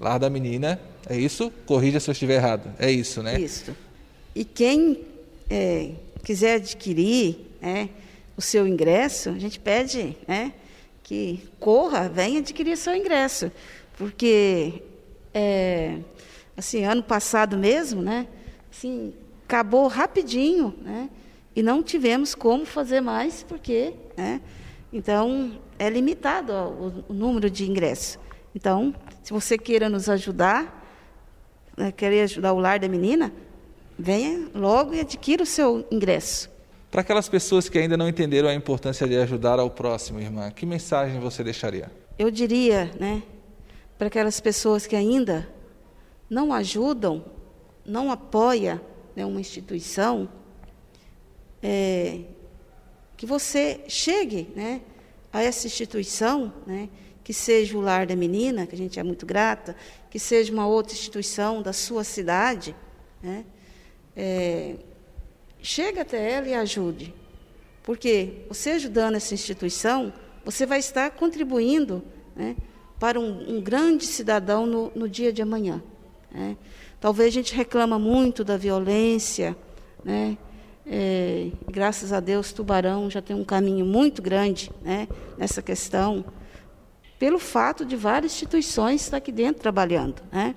Lar 0.00 0.18
da 0.18 0.30
Menina, 0.30 0.80
é 1.06 1.18
isso? 1.18 1.52
Corrija 1.66 2.00
se 2.00 2.08
eu 2.08 2.12
estiver 2.12 2.36
errado, 2.36 2.72
é 2.78 2.90
isso, 2.90 3.22
né? 3.22 3.38
Isso. 3.38 3.76
E 4.34 4.42
quem 4.42 5.02
é, 5.50 5.90
quiser 6.24 6.54
adquirir 6.54 7.36
né, 7.60 7.90
o 8.36 8.42
seu 8.42 8.66
ingresso, 8.66 9.30
a 9.30 9.38
gente 9.38 9.60
pede 9.60 10.16
né, 10.26 10.52
que 11.02 11.48
corra, 11.60 12.08
venha 12.08 12.40
adquirir 12.40 12.76
seu 12.76 12.94
ingresso 12.94 13.50
porque 13.96 14.82
é, 15.32 15.98
assim 16.56 16.84
ano 16.84 17.02
passado 17.02 17.56
mesmo, 17.56 18.02
né? 18.02 18.26
Assim, 18.70 19.14
acabou 19.44 19.86
rapidinho, 19.86 20.74
né? 20.82 21.08
E 21.54 21.62
não 21.62 21.82
tivemos 21.82 22.34
como 22.34 22.64
fazer 22.66 23.00
mais 23.00 23.42
porque, 23.44 23.94
né? 24.16 24.40
Então 24.92 25.58
é 25.78 25.88
limitado 25.88 26.52
o, 26.52 27.04
o 27.08 27.14
número 27.14 27.48
de 27.48 27.68
ingressos. 27.68 28.18
Então, 28.54 28.94
se 29.22 29.32
você 29.32 29.58
queira 29.58 29.88
nos 29.88 30.08
ajudar, 30.08 30.82
né, 31.76 31.90
querer 31.90 32.22
ajudar 32.22 32.52
o 32.52 32.58
lar 32.58 32.78
da 32.78 32.88
menina, 32.88 33.32
venha 33.98 34.48
logo 34.54 34.94
e 34.94 35.00
adquira 35.00 35.42
o 35.42 35.46
seu 35.46 35.86
ingresso. 35.90 36.50
Para 36.94 37.00
aquelas 37.00 37.28
pessoas 37.28 37.68
que 37.68 37.76
ainda 37.76 37.96
não 37.96 38.08
entenderam 38.08 38.48
a 38.48 38.54
importância 38.54 39.04
de 39.04 39.16
ajudar 39.16 39.58
ao 39.58 39.68
próximo, 39.68 40.20
irmã, 40.20 40.48
que 40.52 40.64
mensagem 40.64 41.18
você 41.18 41.42
deixaria? 41.42 41.90
Eu 42.16 42.30
diria, 42.30 42.88
né, 43.00 43.20
para 43.98 44.06
aquelas 44.06 44.38
pessoas 44.38 44.86
que 44.86 44.94
ainda 44.94 45.52
não 46.30 46.52
ajudam, 46.52 47.24
não 47.84 48.12
apoia 48.12 48.80
né, 49.16 49.26
uma 49.26 49.40
instituição, 49.40 50.28
é, 51.60 52.20
que 53.16 53.26
você 53.26 53.80
chegue 53.88 54.52
né, 54.54 54.80
a 55.32 55.42
essa 55.42 55.66
instituição, 55.66 56.52
né, 56.64 56.88
que 57.24 57.34
seja 57.34 57.76
o 57.76 57.80
lar 57.80 58.06
da 58.06 58.14
menina, 58.14 58.68
que 58.68 58.74
a 58.76 58.78
gente 58.78 59.00
é 59.00 59.02
muito 59.02 59.26
grata, 59.26 59.74
que 60.08 60.20
seja 60.20 60.52
uma 60.52 60.68
outra 60.68 60.92
instituição 60.92 61.60
da 61.60 61.72
sua 61.72 62.04
cidade, 62.04 62.72
né, 63.20 63.44
é, 64.16 64.76
chega 65.64 66.02
até 66.02 66.30
ela 66.30 66.46
e 66.46 66.54
ajude. 66.54 67.12
Porque 67.82 68.44
você 68.48 68.70
ajudando 68.70 69.16
essa 69.16 69.34
instituição, 69.34 70.12
você 70.44 70.66
vai 70.66 70.78
estar 70.78 71.10
contribuindo 71.10 72.04
né, 72.36 72.54
para 73.00 73.18
um, 73.18 73.56
um 73.56 73.60
grande 73.60 74.06
cidadão 74.06 74.66
no, 74.66 74.92
no, 74.94 75.08
dia 75.08 75.32
de 75.32 75.42
amanhã. 75.42 75.82
Né? 76.30 76.56
Talvez 77.00 77.28
a 77.28 77.32
gente 77.32 77.54
reclama 77.54 77.98
muito 77.98 78.44
da 78.44 78.56
violência, 78.56 79.56
né? 80.04 80.36
É, 80.86 81.50
graças 81.70 82.12
a 82.12 82.20
Deus, 82.20 82.52
Tubarão 82.52 83.08
já 83.08 83.22
tem 83.22 83.34
um 83.34 83.44
caminho 83.44 83.86
muito 83.86 84.20
grande 84.20 84.70
né, 84.82 85.08
nessa 85.38 85.62
questão, 85.62 86.22
pelo 87.18 87.38
fato 87.38 87.86
de 87.86 87.96
várias 87.96 88.32
instituições 88.32 89.00
estar 89.00 89.16
aqui 89.16 89.32
dentro 89.32 89.62
trabalhando. 89.62 90.22
Né? 90.30 90.54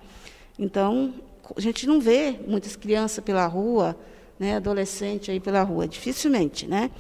Então, 0.60 1.14
a 1.56 1.62
gente 1.62 1.88
não 1.88 2.02
vê 2.02 2.38
muitas 2.46 2.76
crianças 2.76 3.24
pela 3.24 3.48
rua, 3.48 3.98
né, 4.40 4.56
adolescente 4.56 5.32
aí 5.32 5.40
pela 5.40 5.64
rua, 5.64 5.88
dificilmente. 5.88 6.68
Né? 6.68 6.92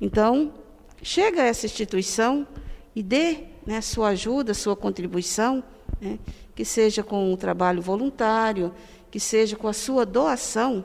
Então, 0.00 0.52
chega 1.02 1.42
essa 1.42 1.66
instituição 1.66 2.46
e 2.94 3.02
dê 3.02 3.44
né, 3.66 3.80
sua 3.80 4.08
ajuda, 4.08 4.54
sua 4.54 4.74
contribuição, 4.74 5.62
né, 6.00 6.18
que 6.54 6.64
seja 6.64 7.02
com 7.02 7.32
o 7.32 7.36
trabalho 7.36 7.82
voluntário, 7.82 8.74
que 9.10 9.20
seja 9.20 9.56
com 9.56 9.68
a 9.68 9.72
sua 9.72 10.04
doação. 10.04 10.84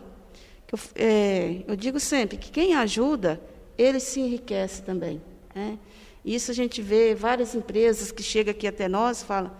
Eu, 0.72 0.80
é, 0.96 1.64
eu 1.68 1.76
digo 1.76 2.00
sempre 2.00 2.38
que 2.38 2.52
quem 2.52 2.76
ajuda, 2.76 3.42
ele 3.78 4.00
se 4.00 4.20
enriquece 4.20 4.82
também. 4.82 5.22
Né? 5.54 5.78
Isso 6.26 6.52
a 6.52 6.54
gente 6.54 6.82
vê 6.82 7.14
várias 7.14 7.54
empresas 7.54 8.12
que 8.12 8.24
chegam 8.24 8.52
aqui 8.52 8.68
até 8.68 8.88
nós 8.88 9.22
e 9.22 9.26
falam 9.26 9.52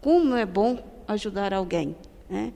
como 0.00 0.34
é 0.34 0.44
bom 0.44 0.82
ajudar 1.06 1.52
alguém. 1.52 1.96
Né? 2.28 2.52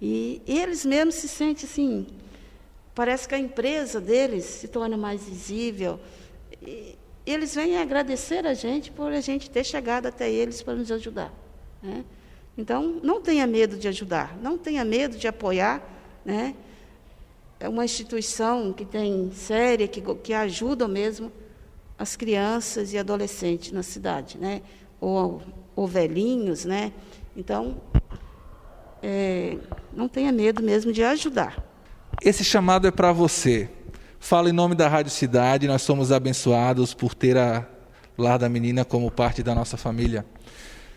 E 0.00 0.42
eles 0.46 0.84
mesmos 0.84 1.14
se 1.16 1.28
sentem 1.28 1.64
assim, 1.64 2.06
parece 2.96 3.28
que 3.28 3.34
a 3.34 3.38
empresa 3.38 4.00
deles 4.00 4.46
se 4.46 4.66
torna 4.66 4.96
mais 4.96 5.22
visível. 5.22 6.00
E, 6.62 6.96
eles 7.26 7.54
vêm 7.54 7.76
agradecer 7.76 8.46
a 8.46 8.54
gente 8.54 8.90
por 8.90 9.12
a 9.12 9.20
gente 9.20 9.50
ter 9.50 9.64
chegado 9.64 10.06
até 10.06 10.30
eles 10.30 10.62
para 10.62 10.74
nos 10.74 10.90
ajudar. 10.90 11.32
Né? 11.82 12.04
Então, 12.56 13.00
não 13.02 13.20
tenha 13.20 13.46
medo 13.46 13.76
de 13.76 13.86
ajudar, 13.88 14.38
não 14.40 14.56
tenha 14.56 14.84
medo 14.84 15.18
de 15.18 15.28
apoiar. 15.28 15.82
Né? 16.24 16.54
É 17.60 17.68
uma 17.68 17.84
instituição 17.84 18.72
que 18.72 18.84
tem 18.84 19.30
séria, 19.32 19.86
que, 19.86 20.00
que 20.00 20.32
ajuda 20.32 20.88
mesmo 20.88 21.30
as 21.98 22.16
crianças 22.16 22.92
e 22.92 22.98
adolescentes 22.98 23.72
na 23.72 23.82
cidade, 23.82 24.38
né? 24.38 24.62
ou, 25.00 25.42
ou 25.74 25.86
velhinhos. 25.86 26.64
Né? 26.64 26.92
Então, 27.36 27.78
é, 29.02 29.58
não 29.92 30.08
tenha 30.08 30.32
medo 30.32 30.62
mesmo 30.62 30.92
de 30.92 31.02
ajudar. 31.02 31.75
Esse 32.22 32.42
chamado 32.44 32.86
é 32.86 32.90
para 32.90 33.12
você 33.12 33.68
Fala 34.18 34.50
em 34.50 34.52
nome 34.52 34.74
da 34.74 34.88
Rádio 34.88 35.12
Cidade, 35.12 35.68
nós 35.68 35.82
somos 35.82 36.10
abençoados 36.10 36.92
por 36.92 37.14
ter 37.14 37.36
a 37.36 37.64
Lar 38.18 38.40
da 38.40 38.48
Menina 38.48 38.84
como 38.84 39.08
parte 39.08 39.40
da 39.40 39.54
nossa 39.54 39.76
família. 39.76 40.26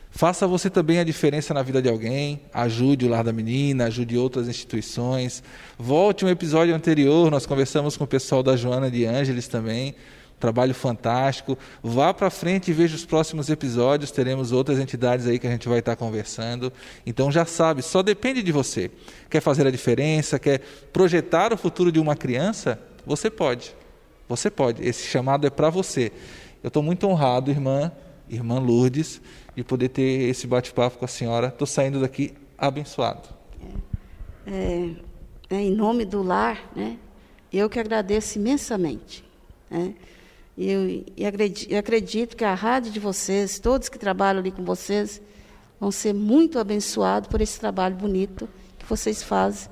Faça 0.09 0.47
você 0.47 0.67
também 0.67 0.97
a 0.97 1.03
diferença 1.03 1.53
na 1.53 1.61
vida 1.61 1.79
de 1.79 1.87
alguém, 1.87 2.41
ajude 2.51 3.05
o 3.05 3.09
Lar 3.09 3.23
da 3.23 3.31
Menina, 3.31 3.85
ajude 3.85 4.17
outras 4.17 4.47
instituições. 4.47 5.43
Volte 5.77 6.25
um 6.25 6.29
episódio 6.29 6.73
anterior, 6.73 7.29
nós 7.29 7.45
conversamos 7.45 7.95
com 7.95 8.05
o 8.05 8.07
pessoal 8.07 8.41
da 8.41 8.55
Joana 8.55 8.89
de 8.89 9.05
Ângeles 9.05 9.47
também, 9.47 9.93
trabalho 10.39 10.73
fantástico. 10.73 11.57
Vá 11.83 12.13
para 12.13 12.29
frente 12.29 12.71
e 12.71 12.73
veja 12.73 12.95
os 12.95 13.05
próximos 13.05 13.49
episódios, 13.49 14.11
teremos 14.11 14.51
outras 14.51 14.79
entidades 14.79 15.27
aí 15.27 15.37
que 15.37 15.45
a 15.45 15.51
gente 15.51 15.67
vai 15.67 15.79
estar 15.79 15.95
conversando. 15.95 16.71
Então 17.05 17.31
já 17.31 17.45
sabe, 17.45 17.81
só 17.81 18.01
depende 18.01 18.41
de 18.41 18.51
você. 18.51 18.89
Quer 19.29 19.41
fazer 19.41 19.67
a 19.67 19.71
diferença, 19.71 20.39
quer 20.39 20.59
projetar 20.93 21.53
o 21.53 21.57
futuro 21.57 21.91
de 21.91 21.99
uma 21.99 22.15
criança? 22.15 22.79
Você 23.05 23.29
pode. 23.29 23.75
Você 24.27 24.49
pode. 24.49 24.87
Esse 24.87 25.07
chamado 25.07 25.45
é 25.45 25.49
para 25.49 25.69
você. 25.69 26.11
Eu 26.63 26.67
estou 26.67 26.83
muito 26.83 27.07
honrado, 27.07 27.51
irmã, 27.51 27.91
irmã 28.29 28.59
Lourdes, 28.59 29.21
de 29.55 29.63
poder 29.63 29.89
ter 29.89 30.29
esse 30.29 30.45
bate-papo 30.45 30.97
com 30.97 31.05
a 31.05 31.07
senhora. 31.07 31.47
Estou 31.47 31.65
saindo 31.67 31.99
daqui 31.99 32.33
abençoado. 32.57 33.27
É, 34.45 34.91
é, 35.49 35.55
em 35.55 35.71
nome 35.71 36.05
do 36.05 36.21
lar, 36.21 36.71
né? 36.75 36.97
Eu 37.51 37.69
que 37.69 37.79
agradeço 37.79 38.37
imensamente. 38.37 39.23
Né? 39.69 39.95
Eu, 40.61 41.05
eu, 41.15 41.79
acredito, 41.79 42.35
que 42.35 42.43
a 42.43 42.53
rádio 42.53 42.91
de 42.91 42.99
vocês, 42.99 43.59
todos 43.59 43.87
que 43.87 43.97
trabalham 43.97 44.41
ali 44.41 44.51
com 44.51 44.65
vocês, 44.65 45.21
vão 45.79 45.89
ser 45.89 46.13
muito 46.13 46.59
abençoados 46.59 47.29
por 47.29 47.39
esse 47.39 47.57
trabalho 47.57 47.95
bonito 47.95 48.49
que 48.77 48.85
vocês 48.85 49.23
fazem 49.23 49.71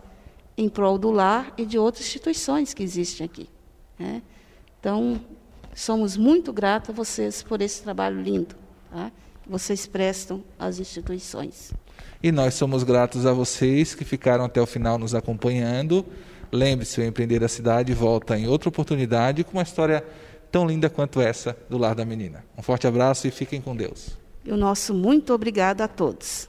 em 0.57 0.69
prol 0.69 0.97
do 0.97 1.11
lar 1.11 1.53
e 1.57 1.65
de 1.65 1.77
outras 1.77 2.05
instituições 2.05 2.73
que 2.73 2.81
existem 2.81 3.25
aqui. 3.25 3.49
Né? 3.99 4.21
Então, 4.79 5.19
somos 5.75 6.15
muito 6.15 6.53
gratos 6.53 6.91
a 6.91 6.93
vocês 6.93 7.43
por 7.43 7.61
esse 7.61 7.83
trabalho 7.83 8.21
lindo 8.21 8.55
tá? 8.89 9.11
que 9.43 9.49
vocês 9.49 9.85
prestam 9.85 10.41
às 10.57 10.79
instituições. 10.79 11.73
E 12.23 12.31
nós 12.31 12.53
somos 12.53 12.83
gratos 12.83 13.25
a 13.25 13.33
vocês 13.33 13.93
que 13.93 14.05
ficaram 14.05 14.45
até 14.45 14.61
o 14.61 14.65
final 14.65 14.97
nos 14.97 15.13
acompanhando. 15.13 16.05
Lembre-se, 16.49 17.01
o 17.01 17.03
Empreender 17.03 17.39
da 17.39 17.49
Cidade 17.49 17.93
volta 17.93 18.39
em 18.39 18.47
outra 18.47 18.69
oportunidade 18.69 19.43
com 19.43 19.57
uma 19.57 19.63
história 19.63 20.01
tão 20.51 20.65
linda 20.65 20.89
quanto 20.89 21.21
essa 21.21 21.57
do 21.69 21.77
Lar 21.77 21.95
da 21.95 22.05
Menina. 22.05 22.43
Um 22.57 22.61
forte 22.61 22.87
abraço 22.87 23.27
e 23.27 23.31
fiquem 23.31 23.61
com 23.61 23.75
Deus. 23.75 24.17
E 24.45 24.51
o 24.51 24.57
nosso 24.57 24.93
muito 24.93 25.33
obrigado 25.33 25.81
a 25.81 25.87
todos. 25.87 26.47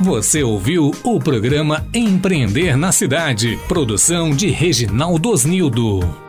Você 0.00 0.44
ouviu 0.44 0.92
o 1.02 1.18
programa 1.18 1.84
Empreender 1.92 2.76
na 2.76 2.92
Cidade, 2.92 3.58
produção 3.66 4.30
de 4.30 4.48
Reginaldo 4.48 5.30
Osnildo. 5.30 6.27